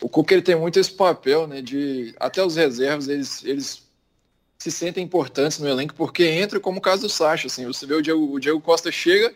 o 0.00 0.08
Cuca 0.08 0.34
ele 0.34 0.42
tem 0.42 0.56
muito 0.56 0.78
esse 0.78 0.92
papel, 0.92 1.46
né? 1.46 1.62
De 1.62 2.14
até 2.18 2.44
os 2.44 2.56
reservas 2.56 3.08
eles, 3.08 3.44
eles 3.44 3.84
se 4.58 4.70
sentem 4.70 5.04
importantes 5.04 5.58
no 5.58 5.68
elenco 5.68 5.94
porque 5.94 6.24
entra 6.24 6.58
como 6.58 6.78
o 6.78 6.82
caso 6.82 7.02
do 7.02 7.08
Sacha. 7.08 7.46
Assim, 7.46 7.66
você 7.66 7.86
vê 7.86 7.94
o 7.94 8.02
Diego, 8.02 8.32
o 8.32 8.40
Diego 8.40 8.60
Costa 8.60 8.90
chega, 8.90 9.34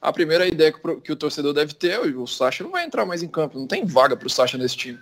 a 0.00 0.12
primeira 0.12 0.46
ideia 0.46 0.72
que, 0.72 1.12
o 1.12 1.16
torcedor 1.16 1.52
deve 1.52 1.74
ter 1.74 1.92
é 1.92 2.00
o 2.00 2.26
Sacha 2.26 2.62
não 2.62 2.70
vai 2.70 2.84
entrar 2.84 3.04
mais 3.04 3.22
em 3.22 3.28
campo, 3.28 3.58
não 3.58 3.66
tem 3.66 3.84
vaga 3.84 4.16
para 4.16 4.26
o 4.26 4.30
Sacha 4.30 4.56
nesse 4.56 4.76
time. 4.76 4.98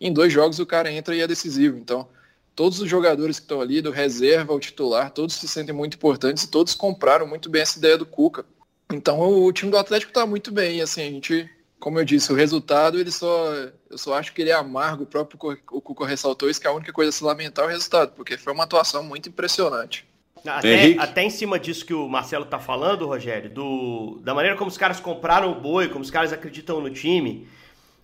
Em 0.00 0.12
dois 0.12 0.32
jogos 0.32 0.58
o 0.58 0.66
cara 0.66 0.92
entra 0.92 1.16
e 1.16 1.20
é 1.20 1.26
decisivo. 1.26 1.78
Então, 1.78 2.08
todos 2.54 2.80
os 2.80 2.88
jogadores 2.88 3.38
que 3.38 3.44
estão 3.44 3.60
ali, 3.60 3.80
do 3.80 3.90
reserva 3.90 4.52
ao 4.52 4.60
titular, 4.60 5.10
todos 5.10 5.34
se 5.34 5.48
sentem 5.48 5.74
muito 5.74 5.94
importantes 5.94 6.44
e 6.44 6.50
todos 6.50 6.74
compraram 6.74 7.26
muito 7.26 7.50
bem 7.50 7.62
essa 7.62 7.78
ideia 7.78 7.98
do 7.98 8.06
Cuca. 8.06 8.44
Então 8.92 9.20
o 9.20 9.52
time 9.52 9.70
do 9.70 9.78
Atlético 9.78 10.10
está 10.10 10.26
muito 10.26 10.52
bem, 10.52 10.80
assim, 10.80 11.02
a 11.02 11.10
gente, 11.10 11.50
como 11.78 11.98
eu 11.98 12.04
disse, 12.04 12.32
o 12.32 12.36
resultado, 12.36 12.98
ele 12.98 13.10
só, 13.10 13.52
eu 13.90 13.98
só 13.98 14.14
acho 14.14 14.32
que 14.32 14.42
ele 14.42 14.50
é 14.50 14.54
amargo, 14.54 15.02
o 15.02 15.06
próprio 15.06 15.58
o 15.70 15.80
Cuco 15.80 16.04
ressaltou 16.04 16.48
isso, 16.48 16.60
que 16.60 16.66
a 16.66 16.72
única 16.72 16.92
coisa 16.92 17.08
a 17.08 17.12
se 17.12 17.24
lamentar 17.24 17.64
é 17.64 17.68
o 17.68 17.70
resultado, 17.70 18.12
porque 18.14 18.36
foi 18.36 18.52
uma 18.52 18.64
atuação 18.64 19.02
muito 19.02 19.28
impressionante. 19.28 20.06
Até, 20.46 20.96
até 20.98 21.24
em 21.24 21.30
cima 21.30 21.58
disso 21.58 21.84
que 21.84 21.94
o 21.94 22.08
Marcelo 22.08 22.44
está 22.44 22.58
falando, 22.58 23.06
Rogério, 23.06 23.50
do, 23.50 24.20
da 24.22 24.32
maneira 24.32 24.56
como 24.56 24.70
os 24.70 24.78
caras 24.78 25.00
compraram 25.00 25.50
o 25.50 25.60
boi, 25.60 25.88
como 25.88 26.04
os 26.04 26.10
caras 26.10 26.32
acreditam 26.32 26.80
no 26.80 26.90
time, 26.90 27.48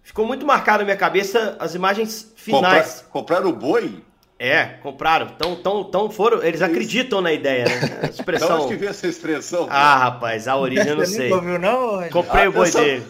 ficou 0.02 0.26
muito 0.26 0.44
marcado 0.44 0.78
na 0.78 0.84
minha 0.86 0.96
cabeça 0.96 1.56
as 1.60 1.74
imagens 1.74 2.32
finais. 2.36 3.02
Comprar, 3.02 3.10
compraram 3.10 3.48
o 3.50 3.52
boi? 3.52 4.02
É, 4.44 4.64
compraram. 4.82 5.28
Tão, 5.38 5.54
tão, 5.54 5.84
tão 5.84 6.10
foram, 6.10 6.42
eles 6.42 6.60
acreditam 6.62 7.20
na 7.20 7.32
ideia, 7.32 7.64
né? 7.64 8.00
A 8.02 8.06
expressão. 8.10 8.48
Então, 8.48 8.66
onde 8.66 8.76
que 8.76 8.86
essa 8.86 9.06
expressão? 9.06 9.68
Ah, 9.70 9.96
rapaz, 9.96 10.48
a 10.48 10.56
origem 10.56 10.88
eu 10.88 10.96
não 10.96 11.06
sei. 11.06 11.30
Não 11.30 11.58
não? 11.60 12.08
Comprei 12.08 12.46
ah, 12.46 12.48
o 12.48 12.52
boi 12.52 12.64
pessoal, 12.64 12.84
dele. 12.84 13.06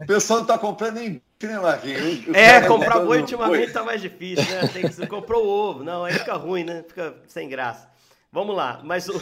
O 0.00 0.06
pessoal 0.06 0.38
não 0.38 0.46
tá 0.46 0.56
comprando 0.56 0.94
nem 0.94 1.20
né? 1.42 1.60
É, 2.32 2.60
comprar 2.62 3.00
boi 3.00 3.20
ultimamente 3.20 3.74
tá 3.74 3.82
mais 3.82 4.00
difícil, 4.00 4.42
né? 4.54 4.70
Tem 4.72 4.88
que, 4.88 5.06
comprou 5.06 5.44
o 5.44 5.48
ovo. 5.50 5.84
Não, 5.84 6.06
aí 6.06 6.14
fica 6.14 6.32
ruim, 6.32 6.64
né? 6.64 6.82
Fica 6.88 7.14
sem 7.28 7.46
graça. 7.46 7.86
Vamos 8.32 8.56
lá, 8.56 8.80
mas 8.82 9.06
o... 9.06 9.20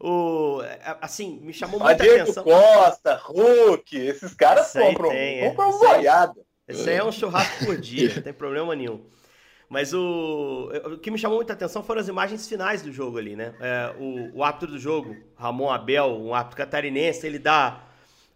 O, 0.00 0.60
assim, 1.00 1.38
me 1.40 1.52
chamou 1.52 1.80
muita 1.80 2.02
Diego 2.02 2.22
atenção. 2.22 2.42
Costa, 2.42 3.14
Hulk, 3.24 3.96
esses 3.96 4.34
caras 4.34 4.70
compram, 4.72 5.08
tem, 5.08 5.48
compram 5.48 5.68
é. 5.68 5.78
boiada. 5.78 6.40
Esse 6.66 6.90
aí 6.90 6.96
é 6.96 7.04
um 7.04 7.12
churrasco 7.12 7.64
por 7.64 7.78
dia, 7.78 8.12
não 8.16 8.22
tem 8.22 8.32
problema 8.32 8.74
nenhum. 8.74 9.00
Mas 9.68 9.92
o, 9.92 10.70
o 10.84 10.98
que 10.98 11.10
me 11.10 11.18
chamou 11.18 11.38
muita 11.38 11.52
atenção 11.52 11.82
foram 11.82 12.00
as 12.00 12.08
imagens 12.08 12.46
finais 12.46 12.82
do 12.82 12.92
jogo 12.92 13.18
ali, 13.18 13.34
né? 13.34 13.54
É, 13.60 13.94
o, 13.98 14.38
o 14.38 14.44
árbitro 14.44 14.68
do 14.68 14.78
jogo, 14.78 15.16
Ramon 15.36 15.70
Abel, 15.70 16.06
um 16.06 16.34
árbitro 16.34 16.56
catarinense, 16.56 17.26
ele 17.26 17.38
dá 17.38 17.82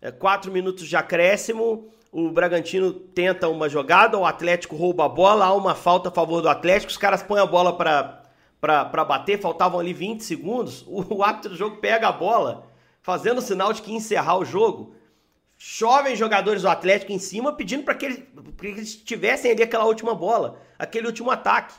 é, 0.01 0.11
quatro 0.11 0.51
minutos 0.51 0.89
de 0.89 0.97
acréscimo, 0.97 1.89
o 2.11 2.31
Bragantino 2.31 2.93
tenta 2.93 3.49
uma 3.49 3.69
jogada, 3.69 4.17
o 4.17 4.25
Atlético 4.25 4.77
rouba 4.77 5.05
a 5.05 5.09
bola, 5.09 5.45
há 5.45 5.55
uma 5.55 5.75
falta 5.75 6.09
a 6.09 6.13
favor 6.13 6.41
do 6.41 6.49
Atlético, 6.49 6.91
os 6.91 6.97
caras 6.97 7.23
põem 7.23 7.41
a 7.41 7.47
bola 7.47 7.77
para 7.77 9.05
bater, 9.05 9.41
faltavam 9.41 9.79
ali 9.79 9.93
20 9.93 10.25
segundos, 10.25 10.83
o, 10.87 11.17
o 11.17 11.23
árbitro 11.23 11.51
do 11.51 11.57
jogo 11.57 11.77
pega 11.77 12.09
a 12.09 12.13
bola, 12.13 12.67
fazendo 13.03 13.39
o 13.39 13.43
sinal 13.43 13.73
de 13.73 13.83
que 13.83 13.93
encerrar 13.93 14.39
o 14.39 14.45
jogo, 14.45 14.95
chovem 15.59 16.15
jogadores 16.15 16.62
do 16.62 16.69
Atlético 16.69 17.12
em 17.12 17.19
cima 17.19 17.53
pedindo 17.53 17.83
para 17.83 17.95
que, 17.95 18.07
eles, 18.07 18.23
que 18.57 18.67
eles 18.67 18.95
tivessem 18.95 19.50
ali 19.50 19.62
aquela 19.65 19.85
última 19.85 20.15
bola, 20.15 20.62
aquele 20.79 21.09
último 21.09 21.31
ataque. 21.31 21.75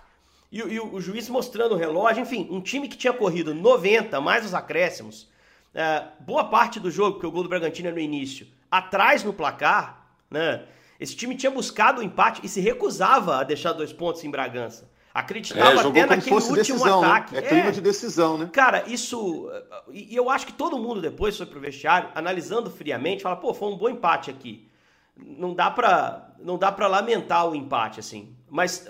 E, 0.51 0.59
e 0.59 0.79
o, 0.79 0.95
o, 0.95 1.01
juiz 1.01 1.29
mostrando 1.29 1.75
o 1.75 1.77
relógio, 1.77 2.21
enfim, 2.21 2.48
um 2.51 2.59
time 2.59 2.89
que 2.89 2.98
tinha 2.98 3.13
corrido 3.13 3.53
90 3.53 4.19
mais 4.19 4.45
os 4.45 4.53
acréscimos, 4.53 5.29
é, 5.74 6.03
boa 6.19 6.43
parte 6.43 6.79
do 6.79 6.91
jogo, 6.91 7.13
porque 7.13 7.27
o 7.27 7.31
gol 7.31 7.43
do 7.43 7.50
Bragantino 7.50 7.88
é 7.88 7.91
no 7.91 8.00
início, 8.00 8.48
atrás 8.69 9.24
no 9.24 9.31
placar, 9.31 10.07
né? 10.29 10.65
Esse 11.00 11.15
time 11.15 11.33
tinha 11.33 11.50
buscado 11.50 12.01
o 12.01 12.03
empate 12.03 12.41
e 12.43 12.50
se 12.50 12.59
recusava 12.59 13.38
a 13.38 13.43
deixar 13.43 13.71
dois 13.71 13.93
pontos 13.93 14.21
em 14.25 14.29
Bragança. 14.29 14.89
Acreditava 15.13 15.81
é, 15.81 15.87
até 15.87 16.05
naquele 16.05 16.35
último 16.35 16.55
decisão, 16.55 17.01
né? 17.01 17.07
ataque. 17.07 17.33
Né? 17.33 17.39
É 17.39 17.41
clima 17.41 17.67
é. 17.69 17.71
de 17.71 17.81
decisão, 17.81 18.37
né? 18.37 18.49
Cara, 18.51 18.83
isso. 18.87 19.49
E 19.91 20.15
eu 20.15 20.29
acho 20.29 20.45
que 20.45 20.53
todo 20.53 20.77
mundo 20.77 21.01
depois 21.01 21.35
foi 21.35 21.45
pro 21.45 21.59
vestiário, 21.59 22.09
analisando 22.13 22.69
friamente, 22.69 23.23
fala, 23.23 23.35
pô, 23.35 23.53
foi 23.53 23.69
um 23.69 23.77
bom 23.77 23.89
empate 23.89 24.29
aqui. 24.29 24.69
Não 25.17 25.53
dá 25.53 25.69
pra, 25.71 26.29
não 26.39 26.57
dá 26.57 26.71
pra 26.71 26.87
lamentar 26.87 27.49
o 27.49 27.55
empate, 27.55 27.99
assim. 27.99 28.35
Mas 28.49 28.87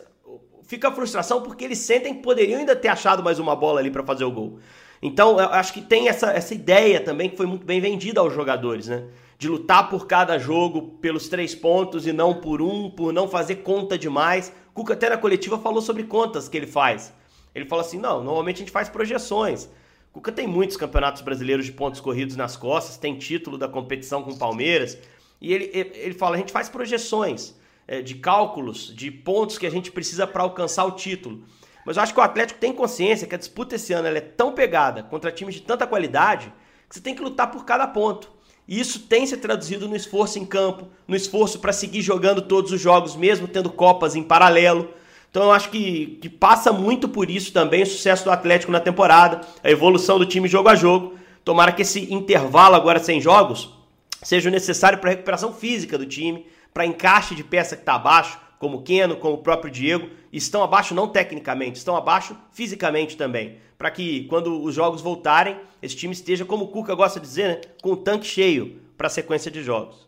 fica 0.63 0.89
a 0.89 0.91
frustração 0.91 1.41
porque 1.41 1.65
eles 1.65 1.79
sentem 1.79 2.13
que 2.13 2.21
poderiam 2.21 2.59
ainda 2.59 2.75
ter 2.75 2.89
achado 2.89 3.23
mais 3.23 3.39
uma 3.39 3.55
bola 3.55 3.79
ali 3.79 3.89
para 3.89 4.03
fazer 4.03 4.23
o 4.23 4.31
gol. 4.31 4.59
Então, 5.01 5.39
eu 5.39 5.47
acho 5.49 5.73
que 5.73 5.81
tem 5.81 6.09
essa, 6.09 6.31
essa 6.31 6.53
ideia 6.53 6.99
também 6.99 7.29
que 7.29 7.37
foi 7.37 7.45
muito 7.45 7.65
bem 7.65 7.79
vendida 7.79 8.19
aos 8.19 8.33
jogadores, 8.33 8.87
né? 8.87 9.05
De 9.37 9.47
lutar 9.47 9.89
por 9.89 10.05
cada 10.05 10.37
jogo 10.37 10.97
pelos 11.01 11.29
três 11.29 11.55
pontos 11.55 12.05
e 12.05 12.11
não 12.11 12.35
por 12.35 12.61
um, 12.61 12.89
por 12.89 13.13
não 13.13 13.27
fazer 13.27 13.57
conta 13.57 13.97
demais. 13.97 14.53
Cuca 14.79 14.93
até 14.93 15.09
na 15.09 15.17
coletiva 15.17 15.59
falou 15.59 15.81
sobre 15.81 16.03
contas 16.03 16.47
que 16.47 16.55
ele 16.55 16.65
faz. 16.65 17.13
Ele 17.53 17.65
fala 17.65 17.81
assim: 17.81 17.97
não, 17.97 18.23
normalmente 18.23 18.55
a 18.55 18.59
gente 18.59 18.71
faz 18.71 18.87
projeções. 18.87 19.67
Cuca 20.13 20.31
tem 20.31 20.47
muitos 20.47 20.77
campeonatos 20.77 21.21
brasileiros 21.21 21.65
de 21.65 21.73
pontos 21.73 21.99
corridos 21.99 22.37
nas 22.37 22.55
costas, 22.55 22.95
tem 22.95 23.17
título 23.17 23.57
da 23.57 23.67
competição 23.67 24.23
com 24.23 24.31
o 24.31 24.37
Palmeiras. 24.37 24.97
E 25.41 25.53
ele, 25.53 25.69
ele 25.73 26.13
fala: 26.13 26.37
a 26.37 26.39
gente 26.39 26.53
faz 26.53 26.69
projeções 26.69 27.53
é, 27.85 28.01
de 28.01 28.15
cálculos, 28.15 28.95
de 28.95 29.11
pontos 29.11 29.57
que 29.57 29.67
a 29.67 29.69
gente 29.69 29.91
precisa 29.91 30.25
para 30.25 30.43
alcançar 30.43 30.85
o 30.85 30.91
título. 30.91 31.43
Mas 31.85 31.97
eu 31.97 32.03
acho 32.03 32.13
que 32.13 32.19
o 32.21 32.23
Atlético 32.23 32.61
tem 32.61 32.71
consciência 32.71 33.27
que 33.27 33.35
a 33.35 33.37
disputa 33.37 33.75
esse 33.75 33.91
ano 33.91 34.07
é 34.07 34.21
tão 34.21 34.53
pegada 34.53 35.03
contra 35.03 35.29
times 35.29 35.55
de 35.55 35.61
tanta 35.61 35.85
qualidade 35.85 36.53
que 36.87 36.95
você 36.95 37.01
tem 37.01 37.13
que 37.13 37.21
lutar 37.21 37.51
por 37.51 37.65
cada 37.65 37.85
ponto. 37.85 38.31
E 38.69 38.79
isso 38.79 38.99
tem 38.99 39.25
se 39.25 39.35
traduzido 39.35 39.89
no 39.89 39.95
esforço 39.95 40.37
em 40.37 40.45
campo, 40.45 40.87
no 41.07 41.15
esforço 41.15 41.57
para 41.57 41.73
seguir 41.73 42.03
jogando 42.03 42.39
todos 42.39 42.71
os 42.71 42.79
jogos, 42.79 43.15
mesmo 43.15 43.47
tendo 43.47 43.71
Copas 43.71 44.15
em 44.15 44.21
paralelo. 44.21 44.93
Então 45.31 45.41
eu 45.45 45.51
acho 45.51 45.71
que, 45.71 46.19
que 46.21 46.29
passa 46.29 46.71
muito 46.71 47.09
por 47.09 47.31
isso 47.31 47.51
também 47.51 47.81
o 47.81 47.87
sucesso 47.87 48.25
do 48.25 48.31
Atlético 48.31 48.71
na 48.71 48.79
temporada, 48.79 49.41
a 49.63 49.71
evolução 49.71 50.19
do 50.19 50.25
time 50.25 50.47
jogo 50.47 50.69
a 50.69 50.75
jogo. 50.75 51.15
Tomara 51.43 51.71
que 51.71 51.81
esse 51.81 52.13
intervalo 52.13 52.75
agora 52.75 52.99
sem 52.99 53.19
jogos 53.19 53.73
seja 54.21 54.51
necessário 54.51 54.99
para 54.99 55.09
recuperação 55.09 55.51
física 55.51 55.97
do 55.97 56.05
time, 56.05 56.45
para 56.71 56.85
encaixe 56.85 57.33
de 57.33 57.43
peça 57.43 57.75
que 57.75 57.81
está 57.81 57.95
abaixo, 57.95 58.37
como 58.59 58.77
o 58.77 58.81
Keno, 58.83 59.15
como 59.15 59.35
o 59.35 59.41
próprio 59.41 59.71
Diego, 59.71 60.09
estão 60.31 60.61
abaixo 60.61 60.93
não 60.93 61.07
tecnicamente, 61.07 61.77
estão 61.77 61.95
abaixo 61.95 62.37
fisicamente 62.51 63.15
também. 63.17 63.57
Para 63.77 63.89
que 63.89 64.25
quando 64.25 64.61
os 64.61 64.75
jogos 64.75 65.01
voltarem, 65.01 65.57
esse 65.81 65.95
time 65.95 66.13
esteja, 66.13 66.43
como 66.43 66.65
o 66.65 66.67
Cuca 66.67 66.93
gosta 66.93 67.19
de 67.19 67.25
dizer, 67.25 67.47
né, 67.47 67.61
com 67.81 67.93
o 67.93 67.97
tanque 67.97 68.27
cheio 68.27 68.81
para 68.97 69.07
a 69.07 69.09
sequência 69.09 69.49
de 69.49 69.63
jogos. 69.63 70.07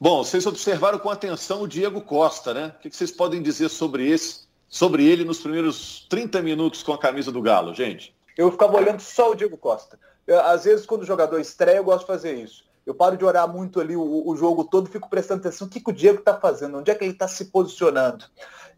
Bom, 0.00 0.24
vocês 0.24 0.46
observaram 0.46 0.98
com 0.98 1.10
atenção 1.10 1.62
o 1.62 1.68
Diego 1.68 2.00
Costa, 2.00 2.54
né? 2.54 2.72
O 2.78 2.80
que 2.80 2.96
vocês 2.96 3.10
podem 3.10 3.42
dizer 3.42 3.68
sobre 3.68 4.08
esse, 4.08 4.44
sobre 4.68 5.04
ele 5.04 5.24
nos 5.24 5.40
primeiros 5.40 6.06
30 6.08 6.40
minutos 6.40 6.82
com 6.82 6.92
a 6.92 6.98
camisa 6.98 7.30
do 7.32 7.42
Galo, 7.42 7.74
gente? 7.74 8.14
Eu 8.38 8.50
ficava 8.50 8.76
olhando 8.76 9.00
só 9.00 9.32
o 9.32 9.34
Diego 9.34 9.58
Costa. 9.58 9.98
Eu, 10.26 10.40
às 10.40 10.64
vezes, 10.64 10.86
quando 10.86 11.02
o 11.02 11.06
jogador 11.06 11.38
estreia, 11.40 11.78
eu 11.78 11.84
gosto 11.84 12.02
de 12.02 12.06
fazer 12.06 12.34
isso. 12.34 12.64
Eu 12.90 12.94
paro 12.94 13.16
de 13.16 13.24
olhar 13.24 13.46
muito 13.46 13.80
ali 13.80 13.96
o, 13.96 14.26
o 14.26 14.36
jogo 14.36 14.64
todo, 14.64 14.90
fico 14.90 15.08
prestando 15.08 15.40
atenção 15.40 15.68
o 15.68 15.70
que, 15.70 15.78
que 15.78 15.90
o 15.90 15.94
Diego 15.94 16.18
está 16.18 16.34
fazendo, 16.34 16.78
onde 16.78 16.90
é 16.90 16.94
que 16.94 17.04
ele 17.04 17.12
está 17.12 17.28
se 17.28 17.44
posicionando. 17.44 18.24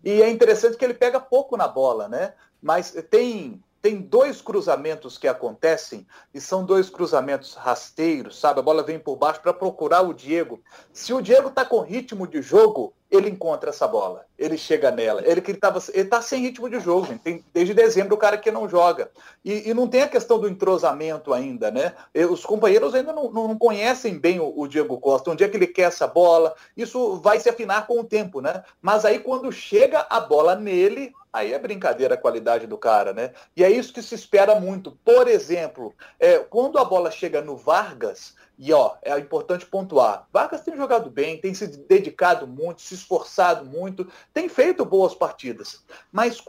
E 0.04 0.20
é 0.20 0.28
interessante 0.28 0.76
que 0.76 0.84
ele 0.84 0.92
pega 0.92 1.18
pouco 1.18 1.56
na 1.56 1.66
bola, 1.66 2.08
né? 2.08 2.34
Mas 2.60 2.90
tem 3.10 3.62
tem 3.80 4.00
dois 4.00 4.40
cruzamentos 4.40 5.18
que 5.18 5.26
acontecem 5.26 6.06
e 6.32 6.40
são 6.40 6.64
dois 6.64 6.88
cruzamentos 6.88 7.54
rasteiros, 7.54 8.38
sabe? 8.38 8.60
A 8.60 8.62
bola 8.62 8.82
vem 8.82 8.98
por 8.98 9.16
baixo 9.16 9.40
para 9.40 9.52
procurar 9.52 10.02
o 10.02 10.14
Diego. 10.14 10.62
Se 10.92 11.12
o 11.12 11.20
Diego 11.20 11.48
está 11.48 11.64
com 11.64 11.80
ritmo 11.80 12.28
de 12.28 12.40
jogo, 12.42 12.94
ele 13.12 13.28
encontra 13.28 13.68
essa 13.68 13.86
bola, 13.86 14.24
ele 14.38 14.56
chega 14.56 14.90
nela. 14.90 15.22
Ele 15.26 15.42
que 15.42 15.50
ele 15.50 15.58
tava, 15.58 15.82
ele 15.92 16.08
tá 16.08 16.22
sem 16.22 16.40
ritmo 16.40 16.70
de 16.70 16.80
jogo, 16.80 17.06
gente. 17.06 17.20
Tem, 17.20 17.44
desde 17.52 17.74
dezembro 17.74 18.14
o 18.14 18.18
cara 18.18 18.38
que 18.38 18.50
não 18.50 18.66
joga. 18.66 19.10
E, 19.44 19.68
e, 19.68 19.74
não 19.74 19.86
tem 19.86 20.00
a 20.00 20.08
questão 20.08 20.38
do 20.38 20.48
entrosamento 20.48 21.34
ainda, 21.34 21.70
né? 21.70 21.92
Os 22.30 22.46
companheiros 22.46 22.94
ainda 22.94 23.12
não, 23.12 23.30
não 23.30 23.58
conhecem 23.58 24.18
bem 24.18 24.40
o, 24.40 24.50
o, 24.56 24.66
Diego 24.66 24.98
Costa, 24.98 25.30
onde 25.30 25.44
é 25.44 25.48
que 25.48 25.58
ele 25.58 25.66
quer 25.66 25.82
essa 25.82 26.06
bola. 26.06 26.54
Isso 26.74 27.16
vai 27.16 27.38
se 27.38 27.50
afinar 27.50 27.86
com 27.86 28.00
o 28.00 28.04
tempo, 28.04 28.40
né? 28.40 28.64
Mas 28.80 29.04
aí 29.04 29.18
quando 29.18 29.52
chega 29.52 30.06
a 30.08 30.18
bola 30.18 30.54
nele, 30.54 31.12
aí 31.30 31.52
é 31.52 31.58
brincadeira 31.58 32.14
a 32.14 32.18
qualidade 32.18 32.66
do 32.66 32.78
cara, 32.78 33.12
né? 33.12 33.32
E 33.54 33.62
é 33.62 33.70
isso 33.70 33.92
que 33.92 34.02
se 34.02 34.14
espera 34.14 34.58
muito. 34.58 34.98
Por 35.04 35.28
exemplo, 35.28 35.94
é, 36.18 36.38
quando 36.38 36.78
a 36.78 36.84
bola 36.84 37.10
chega 37.10 37.42
no 37.42 37.58
Vargas, 37.58 38.34
e 38.64 38.72
ó, 38.72 38.94
é 39.02 39.18
importante 39.18 39.66
pontuar. 39.66 40.28
Vargas 40.32 40.60
tem 40.60 40.76
jogado 40.76 41.10
bem, 41.10 41.36
tem 41.36 41.52
se 41.52 41.66
dedicado 41.66 42.46
muito, 42.46 42.80
se 42.80 42.94
esforçado 42.94 43.64
muito, 43.64 44.06
tem 44.32 44.48
feito 44.48 44.84
boas 44.84 45.16
partidas. 45.16 45.84
Mas 46.12 46.40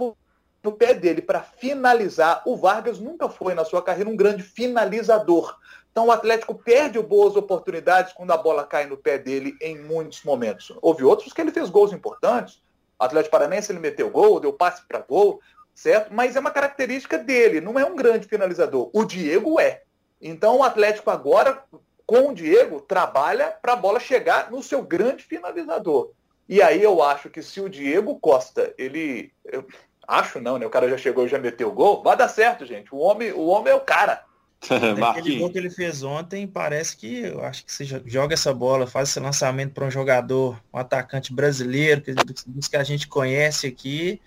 no 0.62 0.72
pé 0.74 0.94
dele 0.94 1.24
para 1.24 1.42
finalizar, 1.42 2.44
o 2.46 2.56
Vargas 2.56 3.00
nunca 3.00 3.28
foi 3.28 3.56
na 3.56 3.66
sua 3.66 3.82
carreira 3.82 4.12
um 4.12 4.16
grande 4.16 4.44
finalizador. 4.44 5.58
Então 5.92 6.06
o 6.06 6.12
Atlético 6.12 6.54
perde 6.54 7.02
boas 7.02 7.36
oportunidades 7.36 8.14
quando 8.14 8.30
a 8.30 8.38
bola 8.38 8.64
cai 8.64 8.86
no 8.86 8.96
pé 8.96 9.18
dele 9.18 9.58
em 9.60 9.82
muitos 9.82 10.24
momentos. 10.24 10.72
Houve 10.84 11.04
outros 11.04 11.34
que 11.34 11.42
ele 11.42 11.52
fez 11.52 11.68
gols 11.68 11.94
importantes. 11.94 12.62
O 13.00 13.04
Atlético 13.04 13.32
Paranense 13.32 13.72
ele 13.72 13.80
meteu 13.80 14.12
gol, 14.12 14.40
deu 14.40 14.54
passe 14.54 14.88
para 14.88 15.00
gol, 15.00 15.42
certo? 15.74 16.14
Mas 16.14 16.36
é 16.36 16.40
uma 16.40 16.52
característica 16.52 17.18
dele, 17.18 17.60
não 17.60 17.80
é 17.80 17.84
um 17.84 17.96
grande 17.96 18.28
finalizador. 18.28 18.92
O 18.94 19.04
Diego 19.04 19.60
é. 19.60 19.82
Então 20.22 20.58
o 20.58 20.64
Atlético 20.64 21.10
agora 21.10 21.64
com 22.06 22.30
o 22.30 22.34
Diego, 22.34 22.82
trabalha 22.82 23.48
para 23.48 23.74
a 23.74 23.78
bola 23.78 24.00
chegar 24.00 24.52
no 24.52 24.62
seu 24.62 24.82
grande 24.82 25.24
finalizador. 25.24 26.12
E 26.48 26.62
aí 26.62 26.84
eu 26.84 27.02
acho 27.02 27.30
que 27.30 27.42
se 27.42 27.62
o 27.62 27.70
Diego 27.70 28.20
Costa, 28.20 28.74
ele. 28.78 29.32
Eu 29.46 29.66
acho 30.08 30.42
não, 30.42 30.58
né? 30.58 30.66
O 30.66 30.70
cara 30.70 30.90
já 30.90 30.98
chegou 30.98 31.26
e 31.26 31.30
já 31.30 31.40
meteu 31.40 31.70
o 31.70 31.74
gol, 31.74 32.04
vai 32.04 32.18
dar 32.18 32.28
certo, 32.28 32.66
gente. 32.66 32.94
O 32.94 32.98
homem, 32.98 33.32
o 33.32 33.48
homem 33.48 33.72
é 33.72 33.76
o 33.76 33.82
cara. 33.82 34.24
Aquele 35.10 35.40
gol 35.40 35.50
que 35.50 35.58
ele 35.58 35.70
fez 35.70 36.04
ontem, 36.04 36.48
parece 36.48 36.96
que 36.96 37.22
eu 37.22 37.44
acho 37.44 37.66
que 37.66 37.72
você 37.72 37.86
joga 38.06 38.34
essa 38.34 38.54
bola, 38.54 38.88
faz 38.88 39.10
esse 39.10 39.20
lançamento 39.20 39.74
para 39.74 39.86
um 39.86 39.92
jogador, 39.92 40.62
um 40.74 40.78
atacante 40.78 41.34
brasileiro, 41.34 42.02
que, 42.02 42.14
dos 42.48 42.68
que 42.68 42.78
a 42.78 42.84
gente 42.84 43.08
conhece 43.08 43.68
aqui, 43.68 44.22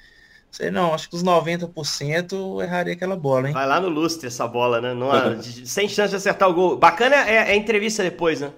Sei 0.56 0.70
não, 0.70 0.94
acho 0.94 1.10
que 1.10 1.14
os 1.14 1.22
90% 1.22 2.62
erraria 2.62 2.94
aquela 2.94 3.14
bola, 3.14 3.48
hein? 3.48 3.52
Vai 3.52 3.66
lá 3.66 3.78
no 3.78 3.90
lustre 3.90 4.26
essa 4.26 4.48
bola, 4.48 4.80
né? 4.80 4.94
Não, 4.94 5.10
sem 5.42 5.86
chance 5.86 6.08
de 6.08 6.16
acertar 6.16 6.48
o 6.48 6.54
gol. 6.54 6.78
Bacana 6.78 7.14
é, 7.14 7.34
é, 7.34 7.38
a 7.50 7.54
entrevista 7.54 8.02
depois, 8.02 8.40
né? 8.40 8.50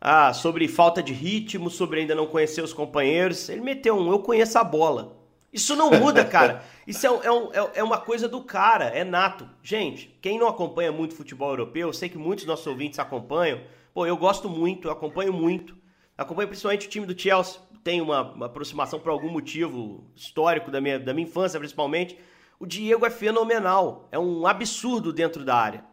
Ah, 0.00 0.32
sobre 0.32 0.68
falta 0.68 1.02
de 1.02 1.12
ritmo, 1.12 1.68
sobre 1.68 2.02
ainda 2.02 2.14
não 2.14 2.28
conhecer 2.28 2.62
os 2.62 2.72
companheiros. 2.72 3.48
Ele 3.48 3.62
meteu 3.62 3.96
um, 3.98 4.12
eu 4.12 4.20
conheço 4.20 4.56
a 4.60 4.62
bola. 4.62 5.16
Isso 5.52 5.74
não 5.74 5.90
muda, 5.90 6.22
cara. 6.24 6.62
Isso 6.86 7.04
é, 7.04 7.26
é, 7.26 7.32
um, 7.32 7.52
é, 7.52 7.70
é, 7.80 7.82
uma 7.82 7.98
coisa 7.98 8.28
do 8.28 8.40
cara, 8.40 8.84
é 8.84 9.02
nato. 9.02 9.44
Gente, 9.60 10.16
quem 10.22 10.38
não 10.38 10.46
acompanha 10.46 10.92
muito 10.92 11.16
futebol 11.16 11.50
europeu, 11.50 11.88
eu 11.88 11.92
sei 11.92 12.08
que 12.08 12.16
muitos 12.16 12.44
dos 12.44 12.52
nossos 12.52 12.66
ouvintes 12.68 13.00
acompanham. 13.00 13.60
Pô, 13.92 14.06
eu 14.06 14.16
gosto 14.16 14.48
muito, 14.48 14.86
eu 14.86 14.92
acompanho 14.92 15.32
muito. 15.32 15.76
Acompanho 16.16 16.46
principalmente 16.46 16.86
o 16.86 16.90
time 16.90 17.06
do 17.06 17.20
Chelsea 17.20 17.58
tem 17.84 18.00
uma, 18.00 18.22
uma 18.32 18.46
aproximação 18.46 18.98
por 18.98 19.10
algum 19.10 19.28
motivo 19.28 20.10
histórico 20.16 20.70
da 20.70 20.80
minha, 20.80 20.98
da 20.98 21.12
minha 21.12 21.28
infância, 21.28 21.60
principalmente. 21.60 22.18
O 22.58 22.64
Diego 22.64 23.04
é 23.04 23.10
fenomenal, 23.10 24.08
é 24.10 24.18
um 24.18 24.46
absurdo 24.46 25.12
dentro 25.12 25.44
da 25.44 25.54
área. 25.54 25.84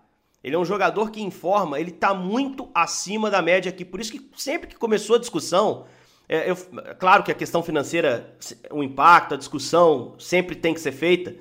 Ele 0.42 0.56
é 0.56 0.58
um 0.58 0.66
jogador 0.66 1.12
que 1.12 1.22
informa, 1.22 1.80
ele 1.80 1.92
está 1.92 2.14
muito 2.14 2.70
acima 2.74 3.30
da 3.30 3.42
média 3.42 3.70
aqui. 3.70 3.84
Por 3.84 4.00
isso 4.00 4.14
que 4.14 4.32
sempre 4.36 4.70
que 4.70 4.76
começou 4.76 5.18
a 5.18 5.20
discussão, 5.20 5.86
é, 6.28 6.50
eu, 6.50 6.56
claro 6.98 7.24
que 7.24 7.32
a 7.32 7.36
questão 7.36 7.62
financeira, 7.62 8.36
o 8.72 8.82
impacto, 8.82 9.36
a 9.36 9.38
discussão 9.38 10.16
sempre 10.18 10.56
tem 10.56 10.74
que 10.74 10.80
ser 10.80 10.94
feita. 10.94 11.36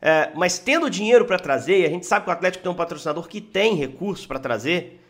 É, 0.00 0.30
mas 0.36 0.60
tendo 0.60 0.88
dinheiro 0.88 1.24
para 1.24 1.40
trazer, 1.40 1.84
a 1.84 1.90
gente 1.90 2.06
sabe 2.06 2.24
que 2.24 2.30
o 2.30 2.32
Atlético 2.32 2.62
tem 2.62 2.70
um 2.70 2.76
patrocinador 2.76 3.26
que 3.26 3.40
tem 3.40 3.74
recursos 3.74 4.24
para 4.26 4.38
trazer, 4.38 5.04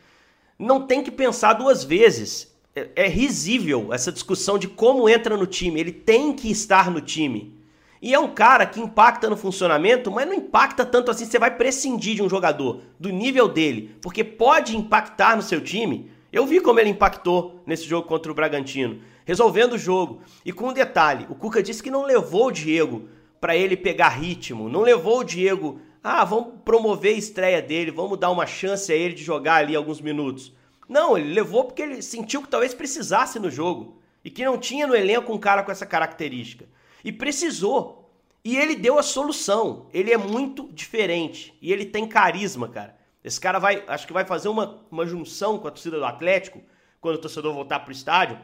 não 0.58 0.86
tem 0.86 1.04
que 1.04 1.10
pensar 1.10 1.52
duas 1.52 1.84
vezes 1.84 2.57
é, 2.78 3.04
é 3.04 3.08
risível 3.08 3.92
essa 3.92 4.12
discussão 4.12 4.58
de 4.58 4.68
como 4.68 5.08
entra 5.08 5.36
no 5.36 5.46
time. 5.46 5.80
Ele 5.80 5.92
tem 5.92 6.32
que 6.32 6.50
estar 6.50 6.90
no 6.90 7.00
time. 7.00 7.58
E 8.00 8.14
é 8.14 8.18
um 8.18 8.28
cara 8.28 8.64
que 8.64 8.80
impacta 8.80 9.28
no 9.28 9.36
funcionamento, 9.36 10.10
mas 10.10 10.26
não 10.26 10.34
impacta 10.34 10.86
tanto 10.86 11.10
assim. 11.10 11.24
Você 11.24 11.38
vai 11.38 11.56
prescindir 11.56 12.14
de 12.14 12.22
um 12.22 12.28
jogador 12.28 12.80
do 12.98 13.10
nível 13.10 13.48
dele, 13.48 13.96
porque 14.00 14.22
pode 14.22 14.76
impactar 14.76 15.36
no 15.36 15.42
seu 15.42 15.60
time 15.60 16.10
Eu 16.30 16.46
vi 16.46 16.60
como 16.60 16.78
ele 16.78 16.90
impactou 16.90 17.62
nesse 17.66 17.84
jogo 17.84 18.06
contra 18.06 18.30
o 18.30 18.34
Bragantino, 18.34 19.00
resolvendo 19.24 19.72
o 19.72 19.78
jogo. 19.78 20.20
E 20.44 20.52
com 20.52 20.68
um 20.68 20.72
detalhe, 20.72 21.26
o 21.30 21.34
Cuca 21.34 21.62
disse 21.62 21.82
que 21.82 21.90
não 21.90 22.04
levou 22.04 22.48
o 22.48 22.52
Diego 22.52 23.08
para 23.40 23.56
ele 23.56 23.76
pegar 23.76 24.10
ritmo, 24.10 24.68
não 24.68 24.82
levou 24.82 25.20
o 25.20 25.24
Diego, 25.24 25.80
ah, 26.04 26.24
vamos 26.24 26.54
promover 26.64 27.14
a 27.14 27.18
estreia 27.18 27.62
dele, 27.62 27.90
vamos 27.90 28.18
dar 28.18 28.30
uma 28.30 28.46
chance 28.46 28.92
a 28.92 28.94
ele 28.94 29.14
de 29.14 29.24
jogar 29.24 29.56
ali 29.56 29.74
alguns 29.74 30.00
minutos. 30.00 30.52
Não, 30.88 31.18
ele 31.18 31.32
levou 31.32 31.64
porque 31.64 31.82
ele 31.82 32.00
sentiu 32.00 32.42
que 32.42 32.48
talvez 32.48 32.72
precisasse 32.72 33.38
no 33.38 33.50
jogo 33.50 34.00
e 34.24 34.30
que 34.30 34.44
não 34.44 34.58
tinha 34.58 34.86
no 34.86 34.96
elenco 34.96 35.32
um 35.32 35.38
cara 35.38 35.62
com 35.62 35.70
essa 35.70 35.84
característica. 35.84 36.66
E 37.04 37.12
precisou. 37.12 38.10
E 38.44 38.56
ele 38.56 38.74
deu 38.74 38.98
a 38.98 39.02
solução. 39.02 39.86
Ele 39.92 40.12
é 40.12 40.16
muito 40.16 40.72
diferente 40.72 41.56
e 41.60 41.72
ele 41.72 41.84
tem 41.84 42.08
carisma, 42.08 42.68
cara. 42.68 42.96
Esse 43.22 43.40
cara 43.40 43.58
vai, 43.58 43.84
acho 43.86 44.06
que 44.06 44.12
vai 44.12 44.24
fazer 44.24 44.48
uma, 44.48 44.82
uma 44.90 45.04
junção 45.04 45.58
com 45.58 45.68
a 45.68 45.70
torcida 45.70 45.98
do 45.98 46.04
Atlético 46.04 46.62
quando 47.00 47.16
o 47.16 47.20
torcedor 47.20 47.52
voltar 47.52 47.80
pro 47.80 47.92
estádio, 47.92 48.38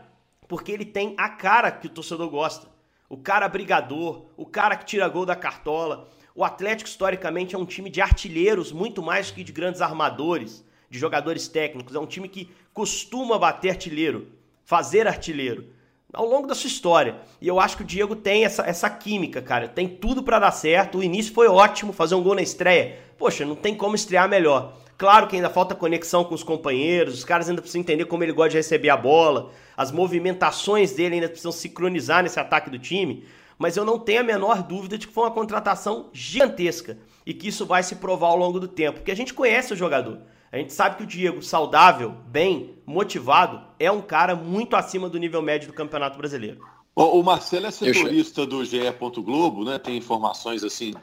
porque 0.46 0.70
ele 0.70 0.84
tem 0.84 1.14
a 1.16 1.28
cara 1.30 1.70
que 1.70 1.86
o 1.86 1.90
torcedor 1.90 2.28
gosta. 2.28 2.68
O 3.08 3.16
cara 3.16 3.48
brigador, 3.48 4.26
o 4.36 4.44
cara 4.44 4.76
que 4.76 4.84
tira 4.84 5.08
gol 5.08 5.24
da 5.24 5.36
cartola. 5.36 6.08
O 6.34 6.44
Atlético, 6.44 6.88
historicamente, 6.88 7.54
é 7.54 7.58
um 7.58 7.64
time 7.64 7.88
de 7.88 8.00
artilheiros 8.00 8.72
muito 8.72 9.02
mais 9.02 9.30
que 9.30 9.44
de 9.44 9.52
grandes 9.52 9.80
armadores, 9.80 10.64
de 10.88 10.98
jogadores 10.98 11.48
técnicos. 11.48 11.94
É 11.94 11.98
um 11.98 12.06
time 12.06 12.28
que 12.28 12.50
costuma 12.72 13.38
bater 13.38 13.70
artilheiro, 13.70 14.28
fazer 14.64 15.06
artilheiro, 15.06 15.66
ao 16.12 16.26
longo 16.26 16.46
da 16.46 16.54
sua 16.54 16.68
história. 16.68 17.16
E 17.40 17.48
eu 17.48 17.60
acho 17.60 17.76
que 17.76 17.82
o 17.82 17.86
Diego 17.86 18.14
tem 18.16 18.44
essa, 18.44 18.62
essa 18.62 18.88
química, 18.88 19.42
cara. 19.42 19.68
Tem 19.68 19.88
tudo 19.88 20.22
para 20.22 20.38
dar 20.38 20.52
certo. 20.52 20.98
O 20.98 21.02
início 21.02 21.34
foi 21.34 21.48
ótimo, 21.48 21.92
fazer 21.92 22.14
um 22.14 22.22
gol 22.22 22.34
na 22.34 22.42
estreia. 22.42 22.98
Poxa, 23.18 23.44
não 23.44 23.56
tem 23.56 23.74
como 23.74 23.94
estrear 23.94 24.28
melhor. 24.28 24.76
Claro 24.96 25.26
que 25.26 25.34
ainda 25.34 25.50
falta 25.50 25.74
conexão 25.74 26.24
com 26.24 26.34
os 26.34 26.44
companheiros, 26.44 27.14
os 27.14 27.24
caras 27.24 27.48
ainda 27.48 27.60
precisam 27.60 27.80
entender 27.80 28.04
como 28.04 28.22
ele 28.22 28.32
gosta 28.32 28.50
de 28.50 28.56
receber 28.58 28.90
a 28.90 28.96
bola, 28.96 29.50
as 29.76 29.90
movimentações 29.90 30.92
dele 30.92 31.16
ainda 31.16 31.28
precisam 31.28 31.50
sincronizar 31.50 32.22
nesse 32.22 32.38
ataque 32.38 32.70
do 32.70 32.78
time, 32.78 33.26
mas 33.58 33.76
eu 33.76 33.84
não 33.84 33.98
tenho 33.98 34.20
a 34.20 34.24
menor 34.24 34.62
dúvida 34.62 34.96
de 34.96 35.08
que 35.08 35.12
foi 35.12 35.24
uma 35.24 35.32
contratação 35.32 36.10
gigantesca 36.12 36.96
e 37.26 37.34
que 37.34 37.48
isso 37.48 37.66
vai 37.66 37.82
se 37.82 37.96
provar 37.96 38.28
ao 38.28 38.36
longo 38.36 38.60
do 38.60 38.68
tempo, 38.68 38.98
porque 38.98 39.10
a 39.10 39.16
gente 39.16 39.34
conhece 39.34 39.72
o 39.72 39.76
jogador. 39.76 40.20
A 40.54 40.58
gente 40.58 40.72
sabe 40.72 40.98
que 40.98 41.02
o 41.02 41.06
Diego, 41.06 41.42
saudável, 41.42 42.14
bem, 42.28 42.76
motivado, 42.86 43.60
é 43.76 43.90
um 43.90 44.00
cara 44.00 44.36
muito 44.36 44.76
acima 44.76 45.08
do 45.08 45.18
nível 45.18 45.42
médio 45.42 45.66
do 45.66 45.74
Campeonato 45.74 46.16
Brasileiro. 46.16 46.60
O, 46.94 47.24
Marcelo 47.24 47.66
é 47.66 47.72
setorista 47.72 48.46
do 48.46 48.64
GE. 48.64 48.78
Globo, 49.16 49.64
né? 49.64 49.80
Tem 49.80 49.96
informações 49.96 50.62
assim 50.62 50.94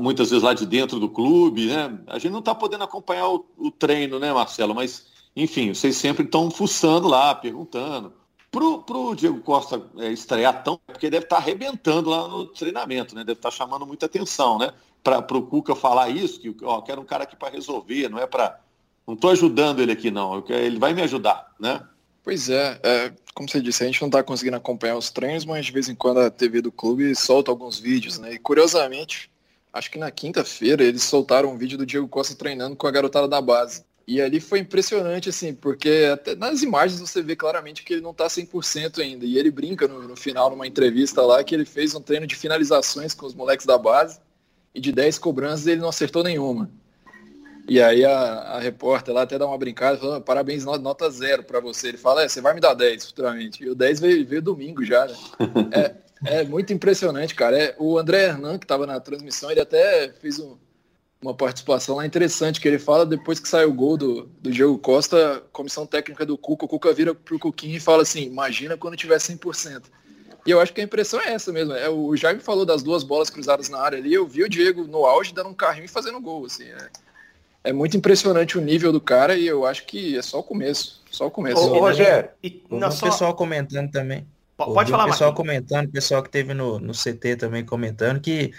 muitas 0.00 0.30
vezes 0.30 0.42
lá 0.42 0.54
de 0.54 0.64
dentro 0.64 0.98
do 0.98 1.10
clube, 1.10 1.66
né? 1.66 1.94
A 2.06 2.18
gente 2.18 2.32
não 2.32 2.38
está 2.38 2.54
podendo 2.54 2.84
acompanhar 2.84 3.28
o, 3.28 3.44
o, 3.58 3.70
treino, 3.70 4.18
né, 4.18 4.32
Marcelo? 4.32 4.74
Mas, 4.74 5.08
enfim, 5.36 5.74
vocês 5.74 5.94
sempre 5.94 6.24
estão 6.24 6.50
fuçando 6.50 7.06
lá, 7.06 7.34
perguntando. 7.34 8.14
Pro, 8.50 8.78
pro 8.78 9.14
Diego 9.14 9.42
Costa 9.42 9.90
é, 9.98 10.10
estrear 10.10 10.64
tão, 10.64 10.80
porque 10.86 11.10
deve 11.10 11.26
estar 11.26 11.36
tá 11.36 11.42
arrebentando 11.42 12.08
lá 12.08 12.26
no 12.26 12.46
treinamento, 12.46 13.14
né? 13.14 13.22
Deve 13.24 13.40
estar 13.40 13.50
tá 13.50 13.54
chamando 13.54 13.86
muita 13.86 14.06
atenção, 14.06 14.56
né? 14.56 14.72
Para 15.04 15.36
o 15.36 15.42
Cuca 15.42 15.76
falar 15.76 16.08
isso, 16.08 16.40
que 16.40 16.56
ó, 16.64 16.80
quero 16.80 17.02
um 17.02 17.04
cara 17.04 17.24
aqui 17.24 17.36
para 17.36 17.52
resolver, 17.52 18.08
não 18.08 18.18
é 18.18 18.26
para. 18.26 18.64
Não 19.06 19.14
estou 19.14 19.30
ajudando 19.30 19.80
ele 19.80 19.92
aqui, 19.92 20.10
não. 20.10 20.44
Ele 20.48 20.78
vai 20.78 20.92
me 20.92 21.02
ajudar, 21.02 21.54
né? 21.60 21.80
Pois 22.24 22.48
é, 22.48 22.80
é, 22.82 23.12
como 23.34 23.48
você 23.48 23.60
disse, 23.60 23.84
a 23.84 23.86
gente 23.86 24.00
não 24.00 24.08
está 24.08 24.20
conseguindo 24.20 24.56
acompanhar 24.56 24.96
os 24.96 25.10
treinos, 25.10 25.44
mas 25.44 25.66
de 25.66 25.72
vez 25.72 25.88
em 25.88 25.94
quando 25.94 26.18
a 26.18 26.30
TV 26.30 26.60
do 26.60 26.72
clube 26.72 27.14
solta 27.14 27.52
alguns 27.52 27.78
vídeos, 27.78 28.18
né? 28.18 28.34
E 28.34 28.38
curiosamente, 28.38 29.30
acho 29.72 29.90
que 29.90 29.98
na 29.98 30.10
quinta-feira, 30.10 30.82
eles 30.82 31.04
soltaram 31.04 31.52
um 31.52 31.56
vídeo 31.56 31.78
do 31.78 31.86
Diego 31.86 32.08
Costa 32.08 32.34
treinando 32.34 32.74
com 32.74 32.86
a 32.86 32.90
garotada 32.90 33.28
da 33.28 33.40
base. 33.40 33.84
E 34.08 34.20
ali 34.20 34.40
foi 34.40 34.60
impressionante, 34.60 35.28
assim, 35.28 35.52
porque 35.52 36.08
até 36.12 36.34
nas 36.34 36.62
imagens 36.62 37.00
você 37.00 37.20
vê 37.20 37.36
claramente 37.36 37.82
que 37.82 37.92
ele 37.92 38.02
não 38.02 38.14
tá 38.14 38.26
100% 38.26 39.00
ainda. 39.00 39.24
E 39.24 39.36
ele 39.36 39.50
brinca 39.50 39.86
no, 39.86 40.08
no, 40.08 40.16
final, 40.16 40.48
numa 40.48 40.66
entrevista 40.66 41.22
lá, 41.22 41.44
que 41.44 41.54
ele 41.54 41.64
fez 41.64 41.94
um 41.94 42.00
treino 42.00 42.26
de 42.26 42.36
finalizações 42.36 43.14
com 43.14 43.26
os 43.26 43.34
moleques 43.34 43.66
da 43.66 43.76
base 43.76 44.20
e 44.74 44.80
de 44.80 44.92
10 44.92 45.18
cobranças 45.18 45.66
ele 45.66 45.80
não 45.80 45.88
acertou 45.88 46.22
nenhuma. 46.22 46.70
E 47.68 47.82
aí 47.82 48.04
a, 48.04 48.12
a 48.12 48.60
repórter 48.60 49.12
lá 49.12 49.22
até 49.22 49.38
dá 49.38 49.46
uma 49.46 49.58
brincada, 49.58 49.98
falando, 49.98 50.22
parabéns, 50.22 50.64
nota 50.64 51.10
zero 51.10 51.42
para 51.42 51.58
você. 51.58 51.88
Ele 51.88 51.98
fala, 51.98 52.22
é, 52.22 52.28
você 52.28 52.40
vai 52.40 52.54
me 52.54 52.60
dar 52.60 52.74
10 52.74 53.06
futuramente. 53.06 53.64
E 53.64 53.68
o 53.68 53.74
10 53.74 54.00
veio, 54.00 54.26
veio 54.26 54.42
domingo 54.42 54.84
já, 54.84 55.06
né? 55.06 55.14
É, 56.24 56.40
é 56.40 56.44
muito 56.44 56.72
impressionante, 56.72 57.34
cara. 57.34 57.58
É, 57.58 57.76
o 57.78 57.98
André 57.98 58.24
Hernan, 58.24 58.58
que 58.58 58.64
estava 58.64 58.86
na 58.86 58.98
transmissão, 58.98 59.50
ele 59.50 59.60
até 59.60 60.08
fez 60.18 60.38
um, 60.38 60.56
uma 61.20 61.34
participação 61.34 61.96
lá 61.96 62.06
interessante, 62.06 62.58
que 62.58 62.66
ele 62.66 62.78
fala 62.78 63.04
depois 63.04 63.38
que 63.38 63.48
saiu 63.48 63.68
o 63.68 63.74
gol 63.74 63.98
do, 63.98 64.22
do 64.40 64.50
Diego 64.50 64.78
Costa, 64.78 65.42
comissão 65.52 65.86
técnica 65.86 66.24
do 66.24 66.38
Cuca, 66.38 66.64
o 66.64 66.68
Cuca 66.68 66.92
vira 66.94 67.14
pro 67.14 67.38
Cuquinho 67.38 67.76
e 67.76 67.80
fala 67.80 68.02
assim, 68.02 68.22
imagina 68.22 68.78
quando 68.78 68.96
tiver 68.96 69.18
100%. 69.18 69.84
E 70.46 70.50
eu 70.50 70.60
acho 70.60 70.72
que 70.72 70.80
a 70.80 70.84
impressão 70.84 71.20
é 71.20 71.32
essa 71.32 71.52
mesmo. 71.52 71.74
É, 71.74 71.88
o 71.88 72.16
Jaime 72.16 72.40
falou 72.40 72.64
das 72.64 72.82
duas 72.82 73.02
bolas 73.02 73.28
cruzadas 73.28 73.68
na 73.68 73.80
área 73.80 73.98
ali, 73.98 74.14
eu 74.14 74.26
vi 74.26 74.44
o 74.44 74.48
Diego 74.48 74.84
no 74.84 75.04
auge 75.04 75.34
dando 75.34 75.50
um 75.50 75.54
carrinho 75.54 75.86
e 75.86 75.88
fazendo 75.88 76.20
gol, 76.20 76.46
assim. 76.46 76.64
É, 76.64 76.88
é 77.66 77.72
muito 77.72 77.96
impressionante 77.96 78.56
o 78.56 78.60
nível 78.60 78.92
do 78.92 79.00
cara 79.00 79.36
e 79.36 79.44
eu 79.44 79.66
acho 79.66 79.84
que 79.86 80.16
é 80.16 80.22
só 80.22 80.38
o 80.38 80.42
começo. 80.42 81.02
Só 81.10 81.26
o 81.26 81.30
começo. 81.30 81.60
Ô, 81.60 81.80
Rogério, 81.80 82.30
e, 82.42 82.62
o 82.70 82.90
só... 82.92 83.06
pessoal 83.06 83.34
comentando 83.34 83.90
também. 83.90 84.24
Pode 84.56 84.90
falar, 84.90 85.04
O 85.04 85.10
pessoal 85.10 85.30
Marquinhos. 85.30 85.34
comentando, 85.34 85.88
o 85.88 85.92
pessoal 85.92 86.22
que 86.22 86.30
teve 86.30 86.54
no, 86.54 86.78
no 86.78 86.92
CT 86.92 87.36
também 87.36 87.64
comentando 87.64 88.20
que 88.20 88.52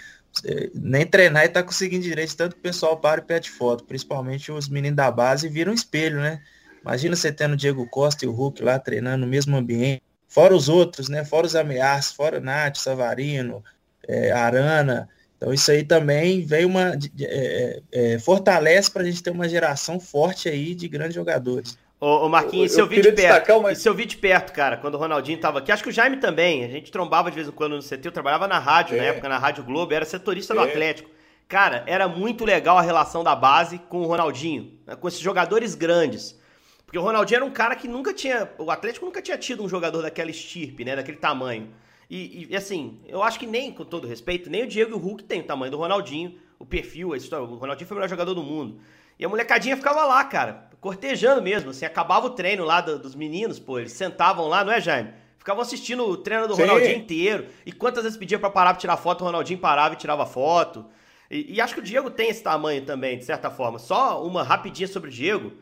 eh, 0.44 0.70
nem 0.74 1.06
treinar 1.06 1.44
e 1.44 1.48
tá 1.48 1.62
conseguindo 1.62 2.04
direito, 2.04 2.36
tanto 2.36 2.54
que 2.54 2.60
o 2.60 2.62
pessoal 2.62 2.98
para 2.98 3.20
e 3.20 3.24
pede 3.24 3.50
foto, 3.50 3.82
principalmente 3.84 4.52
os 4.52 4.68
meninos 4.68 4.96
da 4.96 5.10
base 5.10 5.48
viram 5.48 5.72
um 5.72 5.74
espelho, 5.74 6.20
né? 6.20 6.40
Imagina 6.82 7.16
você 7.16 7.32
tendo 7.32 7.54
o 7.54 7.56
Diego 7.56 7.88
Costa 7.88 8.24
e 8.24 8.28
o 8.28 8.32
Hulk 8.32 8.62
lá 8.62 8.78
treinando 8.78 9.24
no 9.24 9.26
mesmo 9.26 9.56
ambiente, 9.56 10.02
fora 10.28 10.54
os 10.54 10.68
outros, 10.68 11.08
né? 11.08 11.24
Fora 11.24 11.46
os 11.46 11.56
ameaças, 11.56 12.12
fora 12.12 12.40
Nath, 12.40 12.76
Savarino, 12.76 13.64
é, 14.06 14.30
Arana. 14.30 15.08
Então 15.38 15.54
isso 15.54 15.70
aí 15.70 15.84
também 15.84 16.44
veio 16.44 16.68
uma. 16.68 16.98
É, 17.20 17.80
é, 17.92 18.18
fortalece 18.18 18.90
para 18.90 19.02
a 19.02 19.04
gente 19.04 19.22
ter 19.22 19.30
uma 19.30 19.48
geração 19.48 19.98
forte 20.00 20.48
aí 20.48 20.74
de 20.74 20.88
grandes 20.88 21.14
jogadores. 21.14 21.78
Ô, 22.00 22.26
ô 22.26 22.28
Marquinhos, 22.28 22.72
eu, 22.72 22.80
eu, 22.80 22.84
eu 22.84 22.90
vi 22.90 23.00
de 23.00 23.12
perto. 23.12 23.70
Isso 23.70 23.88
eu 23.88 23.94
vi 23.94 24.04
de 24.04 24.16
perto, 24.16 24.52
cara, 24.52 24.76
quando 24.76 24.96
o 24.96 24.98
Ronaldinho 24.98 25.38
tava 25.38 25.60
aqui. 25.60 25.70
Acho 25.70 25.84
que 25.84 25.88
o 25.88 25.92
Jaime 25.92 26.16
também. 26.16 26.64
A 26.64 26.68
gente 26.68 26.90
trombava 26.90 27.30
de 27.30 27.36
vez 27.36 27.48
em 27.48 27.52
quando 27.52 27.76
no 27.76 27.82
CT. 27.82 28.00
Eu 28.04 28.12
trabalhava 28.12 28.48
na 28.48 28.58
rádio, 28.58 28.96
é. 28.96 28.98
na 28.98 29.04
época, 29.04 29.28
na 29.28 29.38
Rádio 29.38 29.62
Globo. 29.62 29.94
Era 29.94 30.04
setorista 30.04 30.52
é. 30.52 30.56
do 30.56 30.62
Atlético. 30.62 31.10
Cara, 31.46 31.84
era 31.86 32.06
muito 32.06 32.44
legal 32.44 32.76
a 32.76 32.82
relação 32.82 33.24
da 33.24 33.34
base 33.34 33.78
com 33.88 34.00
o 34.00 34.06
Ronaldinho, 34.06 34.78
né, 34.86 34.94
com 34.94 35.08
esses 35.08 35.20
jogadores 35.20 35.74
grandes. 35.74 36.38
Porque 36.84 36.98
o 36.98 37.02
Ronaldinho 37.02 37.36
era 37.36 37.44
um 37.44 37.50
cara 37.50 37.74
que 37.74 37.86
nunca 37.86 38.12
tinha. 38.12 38.48
O 38.58 38.70
Atlético 38.70 39.06
nunca 39.06 39.22
tinha 39.22 39.38
tido 39.38 39.62
um 39.62 39.68
jogador 39.68 40.02
daquela 40.02 40.30
estirpe, 40.30 40.84
né? 40.84 40.96
Daquele 40.96 41.18
tamanho. 41.18 41.68
E, 42.10 42.48
e, 42.50 42.56
assim, 42.56 43.00
eu 43.06 43.22
acho 43.22 43.38
que 43.38 43.46
nem, 43.46 43.72
com 43.72 43.84
todo 43.84 44.06
respeito, 44.06 44.48
nem 44.48 44.64
o 44.64 44.66
Diego 44.66 44.92
e 44.92 44.94
o 44.94 44.98
Hulk 44.98 45.24
tem 45.24 45.40
o 45.40 45.44
tamanho 45.44 45.70
do 45.70 45.76
Ronaldinho, 45.76 46.38
o 46.58 46.64
perfil, 46.64 47.12
a 47.12 47.16
história. 47.16 47.44
O 47.44 47.56
Ronaldinho 47.56 47.86
foi 47.86 47.96
o 47.96 47.98
melhor 47.98 48.08
jogador 48.08 48.34
do 48.34 48.42
mundo. 48.42 48.80
E 49.18 49.24
a 49.24 49.28
molecadinha 49.28 49.76
ficava 49.76 50.04
lá, 50.04 50.24
cara, 50.24 50.70
cortejando 50.80 51.42
mesmo, 51.42 51.70
assim, 51.70 51.84
acabava 51.84 52.26
o 52.26 52.30
treino 52.30 52.64
lá 52.64 52.80
do, 52.80 52.98
dos 52.98 53.14
meninos, 53.14 53.58
pô, 53.58 53.78
eles 53.78 53.92
sentavam 53.92 54.46
lá, 54.46 54.64
não 54.64 54.72
é, 54.72 54.80
Jaime? 54.80 55.12
Ficavam 55.36 55.62
assistindo 55.62 56.04
o 56.04 56.16
treino 56.16 56.46
do 56.48 56.54
Sim. 56.54 56.62
Ronaldinho 56.62 56.96
inteiro. 56.96 57.46
E 57.64 57.72
quantas 57.72 58.02
vezes 58.04 58.18
pedia 58.18 58.38
para 58.38 58.50
parar 58.50 58.70
pra 58.70 58.80
tirar 58.80 58.96
foto, 58.96 59.22
o 59.22 59.24
Ronaldinho 59.24 59.58
parava 59.58 59.94
e 59.94 59.96
tirava 59.96 60.24
foto. 60.26 60.86
E, 61.30 61.54
e, 61.54 61.60
acho 61.60 61.74
que 61.74 61.80
o 61.80 61.82
Diego 61.82 62.10
tem 62.10 62.30
esse 62.30 62.42
tamanho 62.42 62.84
também, 62.84 63.18
de 63.18 63.24
certa 63.24 63.50
forma. 63.50 63.78
Só 63.78 64.24
uma 64.24 64.42
rapidinha 64.42 64.88
sobre 64.88 65.10
o 65.10 65.12
Diego. 65.12 65.52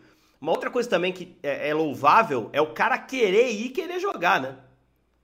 Uma 0.40 0.52
outra 0.52 0.70
coisa 0.70 0.88
também 0.88 1.12
que 1.12 1.36
é, 1.42 1.70
é 1.70 1.74
louvável 1.74 2.50
é 2.52 2.60
o 2.60 2.72
cara 2.72 2.98
querer 2.98 3.50
ir 3.50 3.66
e 3.66 3.68
querer 3.70 4.00
jogar, 4.00 4.40
né? 4.40 4.56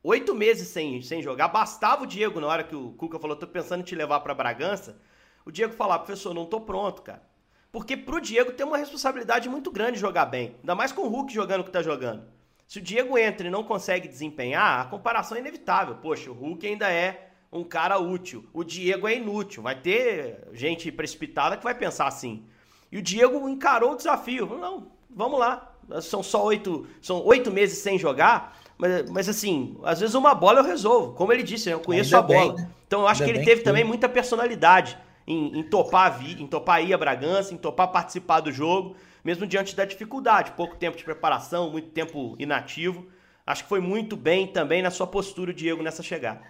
Oito 0.05 0.35
meses 0.35 0.69
sem, 0.69 1.01
sem 1.01 1.23
jogar, 1.23 1.49
bastava 1.49 2.03
o 2.03 2.07
Diego, 2.07 2.41
na 2.41 2.49
hora 2.49 2.65
que 2.65 2.75
o 2.75 2.91
Cuca 2.93 3.21
falou, 3.21 3.37
tô 3.37 3.47
pensando 3.47 3.81
em 3.81 3.85
te 3.85 3.95
levar 3.95 4.19
para 4.21 4.35
Bragança, 4.35 5.01
o 5.45 5.51
Diego 5.51 5.75
falar, 5.75 6.01
professor, 6.01 6.35
não 6.35 6.45
tô 6.45 6.61
pronto, 6.61 7.03
cara. 7.03 7.23
Porque 7.71 7.97
pro 7.97 8.21
Diego 8.21 8.53
tem 8.53 8.67
uma 8.67 8.77
responsabilidade 8.77 9.49
muito 9.49 9.71
grande 9.71 9.99
jogar 9.99 10.27
bem. 10.27 10.57
Ainda 10.61 10.75
mais 10.75 10.93
com 10.93 11.03
o 11.03 11.09
Hulk 11.09 11.33
jogando 11.33 11.61
o 11.61 11.65
que 11.65 11.71
tá 11.71 11.83
jogando. 11.83 12.25
Se 12.67 12.79
o 12.79 12.83
Diego 12.83 13.17
entra 13.17 13.47
e 13.47 13.51
não 13.51 13.65
consegue 13.65 14.09
desempenhar, 14.09 14.81
a 14.81 14.85
comparação 14.85 15.37
é 15.37 15.41
inevitável. 15.41 15.95
Poxa, 15.97 16.31
o 16.31 16.35
Hulk 16.35 16.67
ainda 16.67 16.91
é 16.91 17.31
um 17.53 17.65
cara 17.65 17.99
útil. 17.99 18.45
O 18.53 18.65
Diego 18.65 19.09
é 19.09 19.17
inútil. 19.17 19.63
Vai 19.63 19.81
ter 19.81 20.49
gente 20.53 20.91
precipitada 20.93 21.57
que 21.57 21.65
vai 21.65 21.75
pensar 21.75 22.07
assim. 22.07 22.45
E 22.91 22.99
o 22.99 23.03
Diego 23.03 23.49
encarou 23.49 23.93
o 23.93 23.97
desafio. 23.97 24.47
Não, 24.59 24.91
vamos 25.09 25.39
lá. 25.39 25.75
São 26.01 26.23
só 26.23 26.45
oito, 26.45 26.87
são 27.01 27.25
oito 27.25 27.51
meses 27.51 27.79
sem 27.79 27.99
jogar. 27.99 28.59
Mas, 28.83 29.09
mas 29.11 29.29
assim, 29.29 29.77
às 29.85 30.01
vezes 30.01 30.13
uma 30.17 30.35
bola 30.35 30.59
eu 30.59 30.65
resolvo. 30.65 31.13
Como 31.13 31.33
ele 31.33 31.45
disse, 31.45 31.71
eu 31.71 31.79
conheço 31.79 32.17
Ainda 32.17 32.19
a 32.19 32.37
bola. 32.37 32.55
Bem, 32.57 32.65
né? 32.65 32.71
Então 32.85 33.03
eu 33.03 33.07
acho 33.07 33.23
Ainda 33.23 33.33
que 33.33 33.39
ele 33.39 33.47
teve 33.47 33.61
que 33.61 33.65
também 33.65 33.85
muita 33.85 34.09
personalidade 34.09 34.99
em, 35.25 35.61
em, 35.61 35.63
topar 35.63 36.21
em 36.27 36.49
topar 36.49 36.83
ir 36.85 36.93
a 36.93 36.99
Bragança, 36.99 37.55
em 37.55 37.57
topar 37.57 37.93
participar 37.93 38.41
do 38.41 38.51
jogo, 38.51 38.97
mesmo 39.23 39.47
diante 39.47 39.77
da 39.77 39.85
dificuldade, 39.85 40.51
pouco 40.57 40.75
tempo 40.75 40.97
de 40.97 41.05
preparação, 41.05 41.71
muito 41.71 41.91
tempo 41.91 42.35
inativo. 42.41 43.07
Acho 43.47 43.63
que 43.63 43.69
foi 43.69 43.79
muito 43.79 44.17
bem 44.17 44.49
também 44.49 44.83
na 44.83 44.91
sua 44.91 45.07
postura, 45.07 45.55
Diego, 45.55 45.81
nessa 45.81 46.03
chegada. 46.03 46.41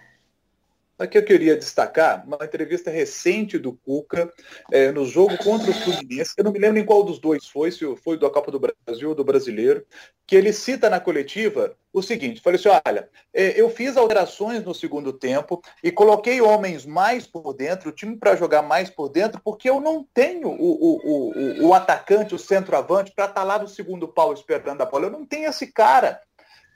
Aqui 0.97 1.17
eu 1.17 1.25
queria 1.25 1.57
destacar 1.57 2.23
uma 2.25 2.37
entrevista 2.43 2.91
recente 2.91 3.57
do 3.57 3.73
Cuca 3.73 4.31
é, 4.71 4.91
no 4.91 5.05
jogo 5.05 5.35
contra 5.39 5.71
o 5.71 5.73
Fluminense. 5.73 6.33
Eu 6.37 6.43
não 6.43 6.51
me 6.51 6.59
lembro 6.59 6.79
em 6.79 6.85
qual 6.85 7.03
dos 7.03 7.17
dois 7.17 7.47
foi, 7.47 7.71
se 7.71 7.83
foi 7.97 8.17
da 8.17 8.29
Copa 8.29 8.51
do 8.51 8.59
Brasil 8.59 9.09
ou 9.09 9.15
do 9.15 9.23
Brasileiro, 9.23 9.83
que 10.27 10.35
ele 10.35 10.53
cita 10.53 10.91
na 10.91 10.99
coletiva 10.99 11.75
o 11.91 12.01
seguinte: 12.01 12.41
falei 12.41 12.59
assim, 12.59 12.69
olha, 12.69 13.09
é, 13.33 13.59
eu 13.59 13.71
fiz 13.71 13.97
alterações 13.97 14.63
no 14.63 14.73
segundo 14.73 15.11
tempo 15.11 15.61
e 15.83 15.91
coloquei 15.91 16.41
homens 16.41 16.85
mais 16.85 17.25
por 17.25 17.53
dentro, 17.53 17.89
o 17.89 17.93
time 17.93 18.15
para 18.15 18.35
jogar 18.35 18.61
mais 18.61 18.89
por 18.89 19.09
dentro, 19.09 19.41
porque 19.43 19.69
eu 19.69 19.81
não 19.81 20.07
tenho 20.13 20.49
o, 20.49 20.53
o, 20.53 21.63
o, 21.63 21.67
o 21.67 21.73
atacante, 21.73 22.35
o 22.35 22.39
centroavante, 22.39 23.11
para 23.15 23.25
estar 23.25 23.41
tá 23.41 23.43
lá 23.43 23.57
no 23.57 23.67
segundo 23.67 24.07
pau 24.07 24.31
esperando 24.31 24.81
a 24.81 24.85
bola. 24.85 25.07
Eu 25.07 25.11
não 25.11 25.25
tenho 25.25 25.49
esse 25.49 25.67
cara. 25.67 26.21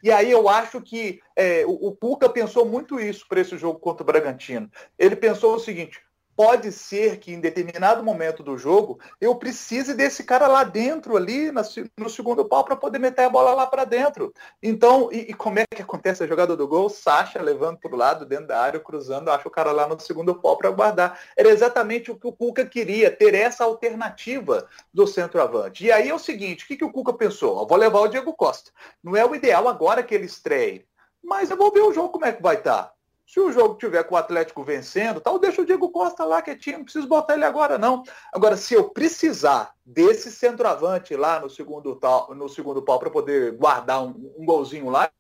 E 0.04 0.12
aí 0.12 0.32
eu 0.32 0.48
acho 0.48 0.82
que 0.82 1.20
é, 1.36 1.66
o, 1.66 1.88
o 1.88 1.96
Cuca 1.96 2.30
pensou 2.30 2.66
muito 2.66 3.00
isso 3.00 3.26
para 3.28 3.42
esse 3.42 3.58
jogo 3.58 3.80
contra 3.80 4.04
o 4.04 4.06
Bragantino. 4.06 4.70
Ele 4.98 5.16
pensou 5.16 5.56
o 5.56 5.60
seguinte: 5.60 6.02
pode 6.38 6.72
ser 6.72 7.18
que 7.18 7.34
em 7.34 7.40
determinado 7.40 8.04
momento 8.04 8.44
do 8.44 8.60
jogo 8.60 9.00
eu 9.20 9.34
precise 9.36 9.96
desse 9.96 10.24
cara 10.24 10.48
lá 10.48 10.64
dentro, 10.64 11.18
ali 11.18 11.52
no 11.98 12.10
segundo 12.12 12.46
pau, 12.46 12.64
para 12.64 12.76
poder 12.76 13.00
meter 13.00 13.24
a 13.24 13.30
bola 13.30 13.56
lá 13.56 13.66
para 13.66 13.86
dentro. 13.86 14.32
Então, 14.62 15.10
e, 15.12 15.32
e, 15.32 15.34
como 15.34 15.58
é 15.58 15.66
que 15.66 15.82
acontece 15.82 16.24
a 16.24 16.28
jogada 16.28 16.56
do 16.56 16.68
gol? 16.68 16.90
Sacha 16.90 17.42
levando 17.42 17.80
para 17.80 17.92
o 17.92 17.98
lado, 17.98 18.24
dentro 18.24 18.46
da 18.46 18.62
área, 18.62 18.80
cruzando, 18.80 19.32
acha 19.32 19.48
o 19.48 19.52
cara 19.52 19.72
lá 19.72 19.88
no 19.88 20.00
segundo 20.00 20.36
pau 20.36 20.56
para 20.56 20.70
guardar. 20.70 21.20
Era 21.36 21.50
exatamente 21.50 22.12
o 22.12 22.16
que 22.16 22.28
o 22.28 22.32
Cuca 22.32 22.64
queria, 22.64 23.10
ter 23.10 23.34
essa 23.34 23.64
alternativa 23.64 24.68
do 24.94 25.08
centroavante. 25.08 25.86
E 25.86 25.92
aí 25.92 26.10
é 26.10 26.14
o 26.14 26.20
seguinte, 26.20 26.66
o 26.66 26.68
que, 26.68 26.78
que 26.78 26.86
o 26.86 26.92
Cuca 26.92 27.14
pensou? 27.14 27.62
Eu 27.62 27.68
vou 27.68 27.78
levar 27.80 28.02
o 28.02 28.08
Diego 28.08 28.32
Costa. 28.36 28.70
Não 29.04 29.16
é 29.16 29.26
o 29.26 29.34
ideal 29.34 29.68
agora 29.68 30.04
que 30.04 30.14
ele 30.14 30.28
estreie, 30.28 30.86
mas 31.24 31.50
eu 31.50 31.58
vou 31.58 31.72
ver 31.72 31.82
o 31.82 31.94
jogo 31.94 32.10
como 32.10 32.26
é 32.26 32.32
que 32.32 32.44
vai 32.44 32.58
estar. 32.58 32.96
Se 33.28 33.42
o 33.42 33.52
jogo 33.52 33.76
tiver 33.76 34.02
com 34.06 34.16
o 34.16 34.18
Atlético 34.18 34.64
vencendo, 34.64 35.20
tal, 35.20 35.38
deixa 35.38 35.62
o 35.62 35.66
Diego 35.66 35.90
Costa 35.90 36.24
lá 36.24 36.42
quietinho, 36.42 36.78
não 36.78 36.86
preciso 36.86 37.08
botar 37.10 37.34
ele 37.34 37.44
agora 37.44 37.78
não. 37.78 38.02
Agora, 38.34 38.56
se 38.56 38.74
eu 38.74 38.90
precisar 38.90 39.74
desse 39.86 40.32
centroavante 40.32 41.14
lá 41.14 41.38
no 41.38 41.50
segundo, 41.50 41.94
tal, 41.98 42.34
no 42.34 42.48
segundo 42.48 42.82
pau 42.82 42.98
para 42.98 43.10
poder 43.10 43.52
guardar 43.58 44.02
um, 44.02 44.34
um 44.38 44.46
golzinho 44.46 44.90
lá, 44.90 45.12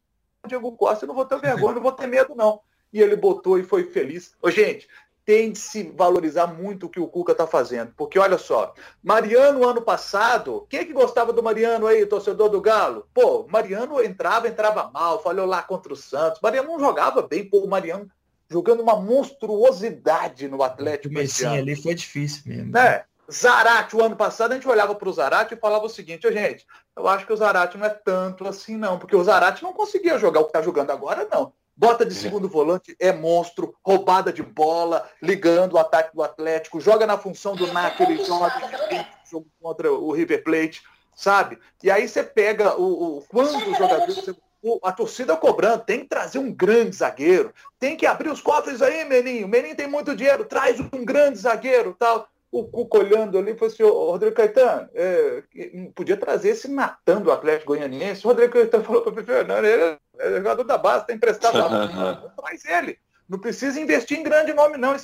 o 0.41 0.47
Diego 0.47 0.71
Costa 0.77 1.03
eu 1.03 1.07
não 1.07 1.15
vou 1.15 1.25
ter 1.25 1.37
vergonha, 1.37 1.75
não 1.75 1.81
vou 1.81 1.91
ter 1.91 2.07
medo 2.07 2.33
não. 2.33 2.61
E 2.93 3.01
ele 3.01 3.17
botou 3.17 3.59
e 3.59 3.63
foi 3.63 3.83
feliz. 3.83 4.37
Ô, 4.41 4.49
gente, 4.49 4.87
tem 5.27 5.51
de 5.51 5.59
se 5.59 5.83
valorizar 5.93 6.47
muito 6.47 6.85
o 6.85 6.89
que 6.89 7.01
o 7.01 7.07
Cuca 7.07 7.33
está 7.33 7.45
fazendo. 7.45 7.91
Porque 7.97 8.17
olha 8.17 8.37
só, 8.37 8.73
Mariano 9.03 9.67
ano 9.67 9.81
passado, 9.81 10.65
quem 10.69 10.79
é 10.79 10.85
que 10.85 10.93
gostava 10.93 11.33
do 11.33 11.43
Mariano 11.43 11.85
aí, 11.85 12.05
torcedor 12.05 12.47
do 12.47 12.61
Galo? 12.61 13.05
Pô, 13.13 13.45
Mariano 13.49 14.01
entrava, 14.01 14.47
entrava 14.47 14.89
mal, 14.89 15.21
falhou 15.21 15.45
lá 15.45 15.61
contra 15.61 15.91
o 15.91 15.97
Santos. 15.97 16.39
Mariano 16.41 16.69
não 16.69 16.79
jogava 16.79 17.21
bem, 17.21 17.43
pô, 17.43 17.57
o 17.57 17.67
Mariano 17.67 18.09
jogando 18.49 18.79
uma 18.79 18.95
monstruosidade 18.95 20.47
no 20.47 20.63
Atlético. 20.63 21.19
Esse 21.19 21.45
ali 21.45 21.75
foi 21.75 21.93
difícil 21.93 22.43
mesmo. 22.45 22.71
Né? 22.71 23.03
Zarate, 23.29 23.97
o 23.97 24.01
ano 24.01 24.15
passado, 24.15 24.53
a 24.53 24.55
gente 24.55 24.69
olhava 24.69 24.95
para 24.95 25.09
o 25.09 25.13
Zarate 25.13 25.55
e 25.55 25.57
falava 25.57 25.85
o 25.85 25.89
seguinte, 25.89 26.25
oh, 26.25 26.31
gente, 26.31 26.65
eu 26.95 27.05
acho 27.05 27.25
que 27.25 27.33
o 27.33 27.37
Zarate 27.37 27.77
não 27.77 27.85
é 27.85 27.89
tanto 27.89 28.47
assim, 28.47 28.77
não, 28.77 28.97
porque 28.97 29.17
o 29.17 29.23
Zarate 29.25 29.61
não 29.61 29.73
conseguia 29.73 30.17
jogar 30.17 30.39
o 30.39 30.43
que 30.45 30.51
está 30.51 30.61
jogando 30.61 30.91
agora, 30.91 31.27
não. 31.29 31.51
Bota 31.77 32.03
de 32.03 32.17
é. 32.17 32.19
segundo 32.19 32.49
volante, 32.49 32.95
é 32.99 33.13
monstro, 33.13 33.75
roubada 33.85 34.33
de 34.33 34.41
bola, 34.41 35.07
ligando 35.21 35.73
o 35.73 35.77
ataque 35.77 36.15
do 36.15 36.23
Atlético, 36.23 36.81
joga 36.81 37.05
na 37.05 37.19
função 37.19 37.55
do 37.55 37.71
Nath, 37.71 37.99
ele 37.99 38.25
joga 38.25 38.51
jogo 39.29 39.45
contra 39.61 39.91
o 39.91 40.11
River 40.11 40.43
Plate, 40.43 40.81
sabe? 41.15 41.59
E 41.83 41.91
aí 41.91 42.07
você 42.07 42.23
pega 42.23 42.75
o, 42.75 43.17
o 43.17 43.21
quando 43.29 43.55
os 43.69 43.77
jogadores 43.77 44.35
a 44.83 44.91
torcida 44.91 45.37
cobrando, 45.37 45.83
tem 45.83 45.99
que 45.99 46.07
trazer 46.07 46.39
um 46.39 46.51
grande 46.51 46.95
zagueiro, 46.95 47.53
tem 47.79 47.95
que 47.95 48.05
abrir 48.05 48.29
os 48.29 48.41
cofres 48.41 48.81
aí, 48.81 49.05
Meninho. 49.05 49.45
O 49.45 49.49
Meninho 49.49 49.75
tem 49.75 49.87
muito 49.87 50.15
dinheiro, 50.15 50.45
traz 50.45 50.79
um 50.79 51.05
grande 51.05 51.37
zagueiro, 51.37 51.95
tal. 51.97 52.27
O 52.49 52.63
Cuco 52.63 52.97
olhando 52.97 53.37
ali 53.37 53.53
falou 53.53 53.73
assim, 53.73 53.83
ô, 53.83 54.11
Rodrigo 54.11 54.35
Caetano, 54.35 54.89
é, 54.93 55.43
podia 55.93 56.17
trazer 56.17 56.49
esse 56.49 56.67
Natan 56.67 57.21
do 57.21 57.31
Atlético 57.31 57.73
Goianiense. 57.73 58.25
O 58.25 58.29
Rodrigo 58.29 58.53
Caetano 58.53 58.83
falou 58.83 59.01
para 59.03 59.21
o 59.21 59.25
Fernando, 59.25 59.65
ele 59.65 59.97
é 60.19 60.37
jogador 60.37 60.63
da 60.63 60.77
base, 60.77 61.01
está 61.01 61.13
emprestado 61.13 61.57
lá. 61.57 62.31
Traz 62.37 62.65
ele. 62.65 62.97
Não 63.27 63.39
precisa 63.39 63.79
investir 63.79 64.17
em 64.17 64.23
grande 64.23 64.53
nome, 64.53 64.77
não. 64.77 64.95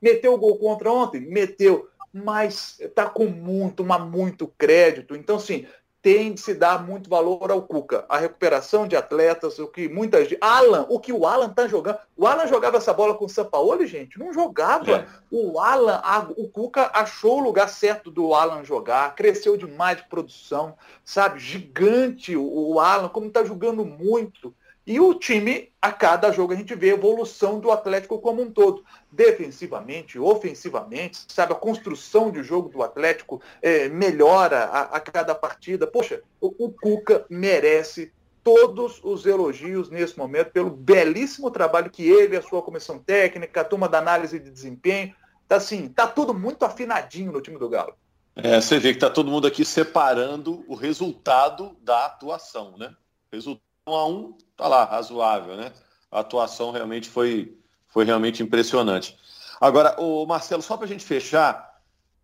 Meteu 0.00 0.34
o 0.34 0.38
gol 0.38 0.58
contra 0.58 0.92
ontem? 0.92 1.20
Meteu. 1.20 1.88
Mas 2.12 2.78
está 2.80 3.08
com 3.08 3.26
muito, 3.26 3.84
mas 3.84 4.02
muito 4.02 4.48
crédito. 4.58 5.14
Então, 5.14 5.36
assim, 5.36 5.66
tem 6.02 6.32
de 6.32 6.40
se 6.40 6.54
dar 6.54 6.82
muito 6.84 7.10
valor 7.10 7.50
ao 7.50 7.62
Cuca. 7.62 8.06
A 8.08 8.16
recuperação 8.16 8.88
de 8.88 8.96
atletas, 8.96 9.58
o 9.58 9.68
que 9.68 9.88
muitas. 9.88 10.28
Alan, 10.40 10.86
o 10.88 10.98
que 10.98 11.12
o 11.12 11.26
Alan 11.26 11.50
tá 11.50 11.68
jogando. 11.68 11.98
O 12.16 12.26
Alan 12.26 12.46
jogava 12.46 12.78
essa 12.78 12.92
bola 12.92 13.14
com 13.14 13.26
o 13.26 13.28
Sampaoli, 13.28 13.86
gente? 13.86 14.18
Não 14.18 14.32
jogava. 14.32 14.90
É. 14.90 15.06
O 15.30 15.60
Alan, 15.60 16.00
a, 16.02 16.26
o 16.36 16.48
Cuca 16.48 16.90
achou 16.94 17.38
o 17.38 17.44
lugar 17.44 17.68
certo 17.68 18.10
do 18.10 18.34
Alan 18.34 18.64
jogar, 18.64 19.14
cresceu 19.14 19.56
demais 19.56 19.98
de 19.98 20.08
produção, 20.08 20.74
sabe? 21.04 21.38
Gigante 21.38 22.34
o, 22.34 22.80
Alan, 22.80 23.08
como 23.08 23.30
tá 23.30 23.44
jogando 23.44 23.84
muito. 23.84 24.54
E 24.86 24.98
o 24.98 25.14
time, 25.14 25.70
a 25.80 25.92
cada 25.92 26.32
jogo, 26.32 26.52
a 26.52 26.56
gente 26.56 26.74
vê 26.74 26.90
a 26.90 26.94
evolução 26.94 27.60
do 27.60 27.70
Atlético 27.70 28.18
como 28.18 28.42
um 28.42 28.50
todo. 28.50 28.84
Defensivamente, 29.12 30.18
ofensivamente, 30.18 31.18
sabe, 31.28 31.52
a 31.52 31.56
construção 31.56 32.30
de 32.30 32.42
jogo 32.42 32.68
do 32.68 32.82
Atlético 32.82 33.40
é, 33.60 33.88
melhora 33.88 34.64
a, 34.64 34.82
a, 34.96 35.00
cada 35.00 35.34
partida. 35.34 35.86
Poxa, 35.86 36.22
o, 36.40 36.66
o 36.66 36.72
Cuca 36.72 37.26
merece 37.28 38.12
todos 38.42 39.00
os 39.04 39.26
elogios 39.26 39.90
nesse 39.90 40.18
momento 40.18 40.50
pelo 40.50 40.70
belíssimo 40.70 41.50
trabalho 41.50 41.90
que 41.90 42.08
ele, 42.08 42.36
a 42.36 42.42
sua 42.42 42.62
comissão 42.62 42.98
técnica, 42.98 43.60
a 43.60 43.64
turma 43.64 43.88
da 43.88 43.98
análise 43.98 44.38
de 44.38 44.50
desempenho, 44.50 45.14
tá 45.46 45.56
assim, 45.56 45.88
tá 45.88 46.06
tudo 46.06 46.32
muito 46.32 46.64
afinadinho 46.64 47.32
no 47.32 47.40
time 47.40 47.58
do 47.58 47.68
Galo. 47.68 47.94
É, 48.34 48.60
você 48.60 48.78
vê 48.78 48.94
que 48.94 48.98
tá 48.98 49.10
todo 49.10 49.30
mundo 49.30 49.46
aqui 49.46 49.64
separando 49.64 50.64
o 50.66 50.74
resultado 50.74 51.76
da 51.82 52.06
atuação, 52.06 52.78
né? 52.78 52.94
Resultado 53.30 53.69
a 53.94 54.06
um, 54.06 54.34
tá 54.56 54.68
lá, 54.68 54.84
razoável, 54.84 55.56
né? 55.56 55.72
A 56.10 56.20
atuação 56.20 56.70
realmente 56.70 57.08
foi, 57.08 57.56
foi 57.88 58.04
realmente 58.04 58.42
impressionante. 58.42 59.16
Agora, 59.60 60.00
o 60.00 60.24
Marcelo, 60.26 60.62
só 60.62 60.76
para 60.76 60.86
a 60.86 60.88
gente 60.88 61.04
fechar, 61.04 61.80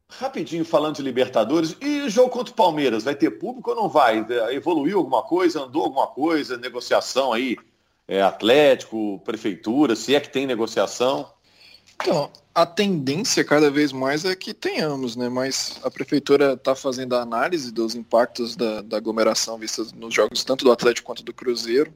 rapidinho 0.09 0.65
falando 0.65 0.97
de 0.97 1.03
Libertadores, 1.03 1.77
e 1.81 2.09
jogo 2.09 2.31
contra 2.31 2.53
o 2.53 2.57
Palmeiras, 2.57 3.05
vai 3.05 3.15
ter 3.15 3.31
público 3.33 3.71
ou 3.71 3.77
não 3.77 3.89
vai? 3.89 4.25
Evoluiu 4.51 4.99
alguma 4.99 5.23
coisa, 5.23 5.63
andou 5.63 5.85
alguma 5.85 6.07
coisa, 6.07 6.57
negociação 6.57 7.33
aí, 7.33 7.57
é, 8.09 8.23
Atlético, 8.23 9.21
Prefeitura, 9.25 9.97
se 9.97 10.15
é 10.15 10.21
que 10.21 10.31
tem 10.31 10.47
negociação? 10.47 11.31
Então, 12.01 12.31
a 12.57 12.65
tendência 12.65 13.45
cada 13.45 13.71
vez 13.71 13.93
mais 13.93 14.25
é 14.25 14.35
que 14.35 14.55
tenhamos, 14.55 15.15
né? 15.15 15.29
Mas 15.29 15.79
a 15.83 15.91
prefeitura 15.91 16.55
está 16.55 16.75
fazendo 16.75 17.15
a 17.15 17.21
análise 17.21 17.71
dos 17.71 17.95
impactos 17.95 18.57
da, 18.57 18.81
da 18.81 18.97
aglomeração 18.97 19.59
vistas 19.59 19.93
nos 19.93 20.15
jogos 20.15 20.43
tanto 20.43 20.65
do 20.65 20.73
Atlético 20.73 21.07
quanto 21.07 21.23
do 21.23 21.35
Cruzeiro. 21.35 21.93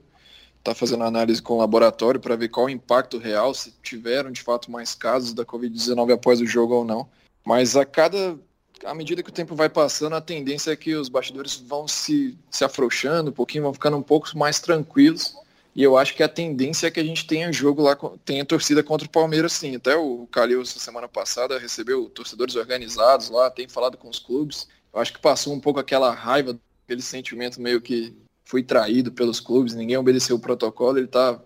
Está 0.59 0.75
fazendo 0.75 1.05
análise 1.05 1.40
com 1.40 1.55
o 1.55 1.59
laboratório 1.59 2.20
para 2.20 2.37
ver 2.37 2.51
qual 2.51 2.66
o 2.66 2.70
impacto 2.70 3.16
real, 3.16 3.55
se 3.55 3.73
tiveram 3.83 4.31
de 4.31 4.42
fato 4.42 4.70
mais 4.70 4.94
casos 4.94 5.33
da 5.33 5.46
Covid-19 5.46 6.12
após 6.12 6.42
o 6.42 6.46
jogo 6.46 6.75
ou 6.75 6.85
não. 6.85 7.09
Mas 7.42 7.75
a 7.75 7.87
cada. 7.87 8.38
À 8.85 8.94
medida 8.94 9.23
que 9.23 9.31
o 9.31 9.33
tempo 9.33 9.55
vai 9.55 9.70
passando, 9.70 10.14
a 10.14 10.20
tendência 10.20 10.73
é 10.73 10.77
que 10.77 10.94
os 10.94 11.09
bastidores 11.09 11.57
vão 11.57 11.88
se, 11.88 12.37
se 12.51 12.64
afrouxando 12.64 13.31
um 13.31 13.33
pouquinho, 13.33 13.64
vão 13.64 13.73
ficando 13.73 13.96
um 13.96 14.03
pouco 14.03 14.37
mais 14.37 14.61
tranquilos 14.61 15.35
e 15.74 15.83
eu 15.83 15.96
acho 15.96 16.14
que 16.14 16.22
a 16.22 16.28
tendência 16.28 16.88
é 16.88 16.90
que 16.90 16.98
a 16.98 17.04
gente 17.04 17.26
tenha 17.26 17.52
jogo 17.52 17.83
lá, 17.83 17.96
tenha 18.24 18.44
torcida 18.44 18.83
contra 18.83 19.06
o 19.06 19.11
Palmeiras 19.11 19.52
sim. 19.52 19.76
Até 19.76 19.96
o 19.96 20.26
Calil, 20.30 20.64
semana 20.64 21.09
passada, 21.09 21.59
recebeu 21.59 22.09
torcedores 22.11 22.56
organizados 22.56 23.30
lá, 23.30 23.50
tem 23.50 23.68
falado 23.68 23.96
com 23.96 24.09
os 24.09 24.18
clubes. 24.18 24.68
Eu 24.92 25.00
acho 25.00 25.12
que 25.12 25.20
passou 25.20 25.52
um 25.54 25.61
pouco 25.61 25.78
aquela 25.78 26.12
raiva, 26.12 26.59
aquele 26.85 27.02
sentimento 27.02 27.61
meio 27.61 27.80
que 27.80 28.16
foi 28.44 28.62
traído 28.64 29.12
pelos 29.12 29.38
clubes, 29.38 29.74
ninguém 29.74 29.96
obedeceu 29.96 30.37
o 30.37 30.40
protocolo, 30.40 30.98
ele 30.98 31.06
tá. 31.06 31.40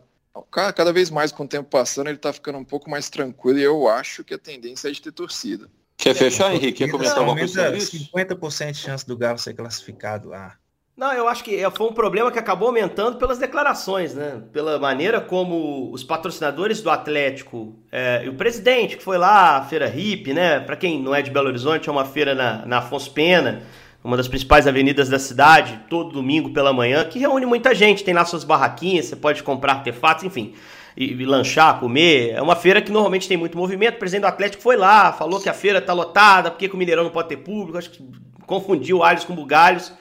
Cada 0.50 0.92
vez 0.92 1.10
mais 1.10 1.30
com 1.30 1.44
o 1.44 1.48
tempo 1.48 1.68
passando, 1.68 2.08
ele 2.08 2.18
tá 2.18 2.32
ficando 2.32 2.58
um 2.58 2.64
pouco 2.64 2.90
mais 2.90 3.08
tranquilo 3.08 3.58
e 3.58 3.62
eu 3.62 3.86
acho 3.86 4.24
que 4.24 4.34
a 4.34 4.38
tendência 4.38 4.88
é 4.88 4.90
de 4.90 5.00
ter 5.00 5.12
torcida. 5.12 5.70
Quer 5.96 6.14
fechar, 6.14 6.52
Henrique? 6.52 6.84
Quer 6.84 6.90
comentar 6.90 7.18
alguma 7.18 7.36
coisa 7.36 7.62
sobre 7.62 7.78
isso? 7.78 7.96
50% 8.12 8.72
de 8.72 8.78
chance 8.78 9.06
do 9.06 9.16
Galo 9.16 9.38
ser 9.38 9.54
classificado 9.54 10.30
lá. 10.30 10.58
Não, 10.96 11.12
eu 11.12 11.26
acho 11.26 11.42
que 11.42 11.56
é, 11.56 11.68
foi 11.72 11.88
um 11.88 11.92
problema 11.92 12.30
que 12.30 12.38
acabou 12.38 12.68
aumentando 12.68 13.18
pelas 13.18 13.36
declarações, 13.36 14.14
né? 14.14 14.42
Pela 14.52 14.78
maneira 14.78 15.20
como 15.20 15.90
os 15.92 16.04
patrocinadores 16.04 16.80
do 16.80 16.88
Atlético 16.88 17.74
é, 17.90 18.22
e 18.24 18.28
o 18.28 18.34
presidente 18.34 18.96
que 18.96 19.02
foi 19.02 19.18
lá, 19.18 19.56
a 19.56 19.62
feira 19.62 19.92
Hip, 19.92 20.32
né? 20.32 20.60
Para 20.60 20.76
quem 20.76 21.02
não 21.02 21.12
é 21.12 21.20
de 21.20 21.32
Belo 21.32 21.48
Horizonte, 21.48 21.88
é 21.88 21.92
uma 21.92 22.04
feira 22.04 22.32
na, 22.32 22.64
na 22.64 22.78
Afonso 22.78 23.10
Pena, 23.10 23.62
uma 24.04 24.16
das 24.16 24.28
principais 24.28 24.68
avenidas 24.68 25.08
da 25.08 25.18
cidade, 25.18 25.80
todo 25.90 26.12
domingo 26.12 26.50
pela 26.50 26.72
manhã, 26.72 27.04
que 27.04 27.18
reúne 27.18 27.44
muita 27.44 27.74
gente. 27.74 28.04
Tem 28.04 28.14
lá 28.14 28.24
suas 28.24 28.44
barraquinhas, 28.44 29.06
você 29.06 29.16
pode 29.16 29.42
comprar 29.42 29.72
artefatos, 29.72 30.22
enfim, 30.22 30.54
e, 30.96 31.06
e 31.06 31.26
lanchar, 31.26 31.80
comer. 31.80 32.34
É 32.34 32.40
uma 32.40 32.54
feira 32.54 32.80
que 32.80 32.92
normalmente 32.92 33.26
tem 33.26 33.36
muito 33.36 33.58
movimento. 33.58 33.96
O 33.96 33.98
presidente 33.98 34.22
do 34.22 34.28
Atlético 34.28 34.62
foi 34.62 34.76
lá, 34.76 35.12
falou 35.12 35.40
que 35.40 35.48
a 35.48 35.54
feira 35.54 35.80
tá 35.80 35.92
lotada, 35.92 36.52
porque 36.52 36.68
que 36.68 36.74
o 36.76 36.78
Mineirão 36.78 37.02
não 37.02 37.10
pode 37.10 37.30
ter 37.30 37.38
público, 37.38 37.78
acho 37.78 37.90
que 37.90 38.08
confundiu 38.46 39.02
alhos 39.02 39.24
com 39.24 39.34
bugalhos. 39.34 39.92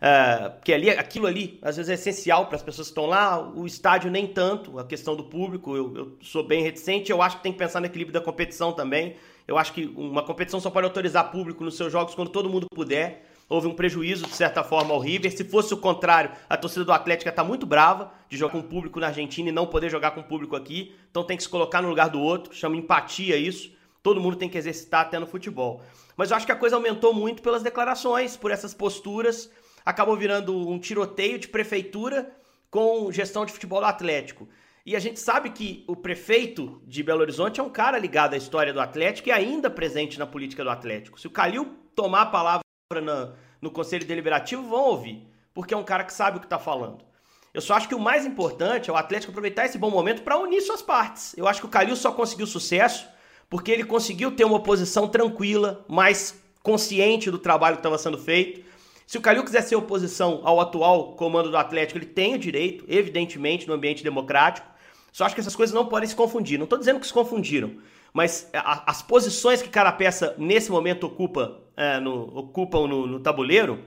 Uh, 0.00 0.50
porque 0.52 0.72
ali, 0.72 0.88
aquilo 0.88 1.26
ali, 1.26 1.58
às 1.60 1.76
vezes, 1.76 1.90
é 1.90 1.94
essencial 1.94 2.46
para 2.46 2.56
as 2.56 2.62
pessoas 2.62 2.88
que 2.88 2.92
estão 2.92 3.06
lá. 3.06 3.38
O 3.38 3.66
estádio, 3.66 4.10
nem 4.10 4.26
tanto. 4.26 4.78
A 4.78 4.84
questão 4.84 5.14
do 5.14 5.24
público, 5.24 5.76
eu, 5.76 5.96
eu, 5.96 6.16
sou 6.22 6.42
bem 6.42 6.62
reticente. 6.62 7.12
Eu 7.12 7.20
acho 7.20 7.36
que 7.36 7.42
tem 7.42 7.52
que 7.52 7.58
pensar 7.58 7.80
no 7.80 7.86
equilíbrio 7.86 8.14
da 8.14 8.20
competição 8.20 8.72
também. 8.72 9.16
Eu 9.46 9.58
acho 9.58 9.72
que 9.72 9.92
uma 9.96 10.22
competição 10.22 10.58
só 10.58 10.70
pode 10.70 10.86
autorizar 10.86 11.30
público 11.30 11.62
nos 11.62 11.76
seus 11.76 11.92
jogos 11.92 12.14
quando 12.14 12.30
todo 12.30 12.48
mundo 12.48 12.66
puder. 12.72 13.26
Houve 13.48 13.66
um 13.66 13.74
prejuízo, 13.74 14.26
de 14.26 14.34
certa 14.34 14.62
forma, 14.62 14.94
ao 14.94 15.00
River. 15.00 15.36
Se 15.36 15.44
fosse 15.44 15.74
o 15.74 15.76
contrário, 15.76 16.30
a 16.48 16.56
torcida 16.56 16.84
do 16.84 16.92
Atlético 16.92 17.28
está 17.28 17.42
muito 17.42 17.66
brava 17.66 18.12
de 18.28 18.36
jogar 18.36 18.52
com 18.52 18.62
público 18.62 19.00
na 19.00 19.08
Argentina 19.08 19.48
e 19.48 19.52
não 19.52 19.66
poder 19.66 19.90
jogar 19.90 20.12
com 20.12 20.22
público 20.22 20.54
aqui. 20.54 20.94
Então 21.10 21.24
tem 21.24 21.36
que 21.36 21.42
se 21.42 21.48
colocar 21.48 21.82
no 21.82 21.88
lugar 21.88 22.08
do 22.08 22.20
outro. 22.20 22.54
Chama 22.54 22.76
empatia 22.76 23.36
isso. 23.36 23.72
Todo 24.02 24.20
mundo 24.20 24.36
tem 24.36 24.48
que 24.48 24.56
exercitar 24.56 25.02
até 25.02 25.18
no 25.18 25.26
futebol. 25.26 25.82
Mas 26.16 26.30
eu 26.30 26.36
acho 26.36 26.46
que 26.46 26.52
a 26.52 26.56
coisa 26.56 26.76
aumentou 26.76 27.12
muito 27.12 27.42
pelas 27.42 27.62
declarações, 27.62 28.36
por 28.36 28.50
essas 28.50 28.72
posturas 28.72 29.50
acabou 29.84 30.16
virando 30.16 30.68
um 30.68 30.78
tiroteio 30.78 31.38
de 31.38 31.48
prefeitura 31.48 32.30
com 32.70 33.10
gestão 33.10 33.44
de 33.44 33.52
futebol 33.52 33.80
do 33.80 33.86
Atlético. 33.86 34.48
E 34.84 34.96
a 34.96 34.98
gente 34.98 35.20
sabe 35.20 35.50
que 35.50 35.84
o 35.86 35.94
prefeito 35.94 36.80
de 36.86 37.02
Belo 37.02 37.20
Horizonte 37.20 37.60
é 37.60 37.62
um 37.62 37.68
cara 37.68 37.98
ligado 37.98 38.34
à 38.34 38.36
história 38.36 38.72
do 38.72 38.80
Atlético 38.80 39.28
e 39.28 39.32
ainda 39.32 39.68
presente 39.68 40.18
na 40.18 40.26
política 40.26 40.64
do 40.64 40.70
Atlético. 40.70 41.20
Se 41.20 41.26
o 41.26 41.30
Calil 41.30 41.76
tomar 41.94 42.22
a 42.22 42.26
palavra 42.26 42.62
no, 42.90 43.34
no 43.60 43.70
Conselho 43.70 44.06
Deliberativo, 44.06 44.62
vão 44.62 44.84
ouvir, 44.84 45.28
porque 45.52 45.74
é 45.74 45.76
um 45.76 45.84
cara 45.84 46.04
que 46.04 46.12
sabe 46.12 46.38
o 46.38 46.40
que 46.40 46.46
está 46.46 46.58
falando. 46.58 47.04
Eu 47.52 47.60
só 47.60 47.74
acho 47.74 47.88
que 47.88 47.94
o 47.94 48.00
mais 48.00 48.24
importante 48.24 48.88
é 48.88 48.92
o 48.92 48.96
Atlético 48.96 49.32
aproveitar 49.32 49.66
esse 49.66 49.76
bom 49.76 49.90
momento 49.90 50.22
para 50.22 50.38
unir 50.38 50.62
suas 50.62 50.80
partes. 50.80 51.36
Eu 51.36 51.48
acho 51.48 51.60
que 51.60 51.66
o 51.66 51.70
Calil 51.70 51.96
só 51.96 52.12
conseguiu 52.12 52.46
sucesso 52.46 53.08
porque 53.50 53.72
ele 53.72 53.84
conseguiu 53.84 54.30
ter 54.30 54.44
uma 54.44 54.56
oposição 54.56 55.08
tranquila, 55.08 55.84
mais 55.88 56.40
consciente 56.62 57.30
do 57.30 57.38
trabalho 57.38 57.76
que 57.76 57.80
estava 57.80 57.98
sendo 57.98 58.16
feito 58.16 58.70
se 59.10 59.18
o 59.18 59.20
Calil 59.20 59.42
quiser 59.42 59.62
ser 59.62 59.74
oposição 59.74 60.40
ao 60.44 60.60
atual 60.60 61.14
comando 61.16 61.50
do 61.50 61.56
Atlético, 61.56 61.98
ele 61.98 62.06
tem 62.06 62.36
o 62.36 62.38
direito, 62.38 62.84
evidentemente, 62.86 63.66
no 63.66 63.74
ambiente 63.74 64.04
democrático. 64.04 64.68
Só 65.10 65.24
acho 65.24 65.34
que 65.34 65.40
essas 65.40 65.56
coisas 65.56 65.74
não 65.74 65.86
podem 65.86 66.08
se 66.08 66.14
confundir. 66.14 66.56
Não 66.56 66.62
estou 66.62 66.78
dizendo 66.78 67.00
que 67.00 67.08
se 67.08 67.12
confundiram, 67.12 67.72
mas 68.12 68.48
a, 68.54 68.88
as 68.88 69.02
posições 69.02 69.60
que 69.60 69.68
cada 69.68 69.90
peça 69.90 70.36
nesse 70.38 70.70
momento 70.70 71.08
ocupa, 71.08 71.60
é, 71.76 71.98
no, 71.98 72.38
ocupam 72.38 72.86
no, 72.86 73.04
no 73.04 73.18
tabuleiro 73.18 73.80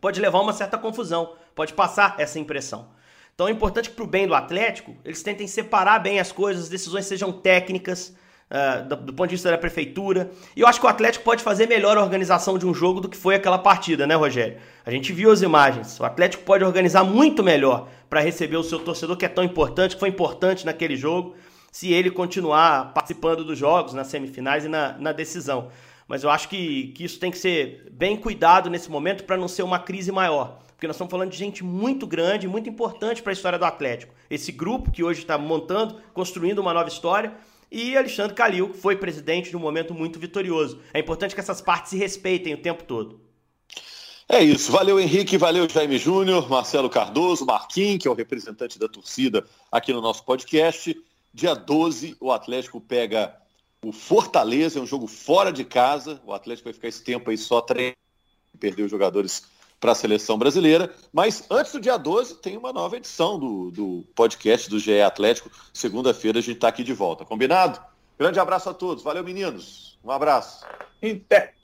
pode 0.00 0.18
levar 0.18 0.38
a 0.38 0.42
uma 0.42 0.54
certa 0.54 0.78
confusão, 0.78 1.34
pode 1.54 1.74
passar 1.74 2.14
essa 2.16 2.38
impressão. 2.38 2.88
Então 3.34 3.48
é 3.48 3.50
importante 3.50 3.90
que, 3.90 3.96
para 3.96 4.04
o 4.04 4.08
bem 4.08 4.26
do 4.26 4.34
Atlético, 4.34 4.96
eles 5.04 5.22
tentem 5.22 5.46
separar 5.46 5.98
bem 5.98 6.18
as 6.18 6.32
coisas, 6.32 6.62
as 6.62 6.70
decisões 6.70 7.04
sejam 7.04 7.30
técnicas, 7.30 8.16
uh, 8.52 8.86
do, 8.86 8.96
do, 8.96 9.12
ponto 9.14 9.28
de 9.28 9.34
vista 9.34 9.50
da 9.50 9.56
prefeitura. 9.56 10.30
E 10.54 10.60
eu 10.60 10.66
acho 10.66 10.78
que 10.78 10.86
o 10.86 10.88
Atlético 10.88 11.24
pode 11.24 11.42
fazer 11.42 11.66
melhor 11.66 11.96
a 11.96 12.02
organização 12.02 12.58
de 12.58 12.66
um 12.66 12.74
jogo 12.74 13.00
do 13.00 13.08
que 13.08 13.16
foi 13.16 13.34
aquela 13.34 13.58
partida, 13.58 14.06
né, 14.06 14.14
Rogério? 14.14 14.58
A 14.84 14.90
gente 14.90 15.12
viu 15.12 15.30
as 15.30 15.40
imagens. 15.40 15.98
O 15.98 16.04
Atlético 16.04 16.44
pode 16.44 16.62
organizar 16.62 17.02
muito 17.02 17.42
melhor 17.42 17.88
para 18.10 18.20
receber 18.20 18.56
o 18.56 18.62
seu 18.62 18.78
torcedor, 18.78 19.16
que 19.16 19.24
é 19.24 19.28
tão 19.28 19.42
importante, 19.42 19.94
que 19.94 20.00
foi 20.00 20.10
importante 20.10 20.66
naquele 20.66 20.96
jogo, 20.96 21.34
se 21.70 21.92
ele 21.92 22.10
continuar 22.10 22.92
participando 22.92 23.44
dos 23.44 23.58
jogos, 23.58 23.94
nas 23.94 24.08
semifinais 24.08 24.66
e 24.66 24.68
na, 24.68 24.98
na 24.98 25.12
decisão. 25.12 25.68
Mas 26.06 26.22
eu 26.22 26.28
acho 26.28 26.48
que, 26.48 26.88
que 26.88 27.04
isso 27.04 27.18
tem 27.18 27.30
que 27.30 27.38
ser 27.38 27.88
bem 27.90 28.16
cuidado 28.16 28.68
nesse 28.68 28.90
momento 28.90 29.24
para 29.24 29.36
não 29.36 29.48
ser 29.48 29.62
uma 29.62 29.78
crise 29.78 30.12
maior. 30.12 30.58
Porque 30.82 30.86
nós 30.86 30.96
estamos 30.96 31.10
falando 31.10 31.30
de 31.30 31.38
gente 31.38 31.64
muito 31.64 32.06
grande, 32.06 32.48
muito 32.48 32.68
importante 32.68 33.22
para 33.22 33.30
a 33.30 33.32
história 33.32 33.58
do 33.58 33.64
Atlético. 33.64 34.12
Esse 34.28 34.50
grupo 34.50 34.90
que 34.90 35.02
hoje 35.02 35.20
está 35.20 35.38
montando, 35.38 35.96
construindo 36.12 36.58
uma 36.58 36.74
nova 36.74 36.88
história, 36.88 37.32
e 37.72 37.96
Alexandre 37.96 38.34
Calil 38.34 38.74
foi 38.74 38.96
presidente 38.96 39.48
de 39.48 39.56
um 39.56 39.60
momento 39.60 39.94
muito 39.94 40.18
vitorioso. 40.18 40.80
É 40.92 41.00
importante 41.00 41.34
que 41.34 41.40
essas 41.40 41.62
partes 41.62 41.90
se 41.90 41.96
respeitem 41.96 42.52
o 42.52 42.58
tempo 42.58 42.84
todo. 42.84 43.20
É 44.28 44.42
isso. 44.42 44.70
Valeu, 44.70 45.00
Henrique. 45.00 45.36
Valeu, 45.38 45.68
Jaime 45.68 45.98
Júnior, 45.98 46.48
Marcelo 46.48 46.88
Cardoso, 46.88 47.46
Marquinhos, 47.46 48.02
que 48.02 48.08
é 48.08 48.10
o 48.10 48.14
representante 48.14 48.78
da 48.78 48.88
torcida 48.88 49.44
aqui 49.70 49.92
no 49.92 50.00
nosso 50.00 50.24
podcast. 50.24 50.94
Dia 51.32 51.54
12, 51.54 52.16
o 52.20 52.30
Atlético 52.30 52.80
pega 52.80 53.34
o 53.84 53.90
Fortaleza, 53.90 54.78
é 54.78 54.82
um 54.82 54.86
jogo 54.86 55.06
fora 55.06 55.50
de 55.50 55.64
casa. 55.64 56.20
O 56.24 56.32
Atlético 56.32 56.66
vai 56.66 56.74
ficar 56.74 56.88
esse 56.88 57.02
tempo 57.02 57.30
aí 57.30 57.38
só 57.38 57.60
treinando, 57.60 57.96
perder 58.60 58.84
os 58.84 58.90
jogadores 58.90 59.44
para 59.82 59.92
a 59.92 59.96
seleção 59.96 60.38
brasileira. 60.38 60.94
Mas 61.12 61.44
antes 61.50 61.72
do 61.72 61.80
dia 61.80 61.96
12 61.96 62.36
tem 62.36 62.56
uma 62.56 62.72
nova 62.72 62.96
edição 62.96 63.36
do, 63.36 63.70
do 63.72 64.04
podcast 64.14 64.70
do 64.70 64.78
GE 64.78 65.02
Atlético. 65.02 65.50
Segunda-feira 65.74 66.38
a 66.38 66.42
gente 66.42 66.54
está 66.54 66.68
aqui 66.68 66.84
de 66.84 66.92
volta. 66.92 67.24
Combinado? 67.24 67.80
Grande 68.16 68.38
abraço 68.38 68.70
a 68.70 68.74
todos. 68.74 69.02
Valeu, 69.02 69.24
meninos. 69.24 69.98
Um 70.04 70.12
abraço. 70.12 70.64
Até. 71.02 71.54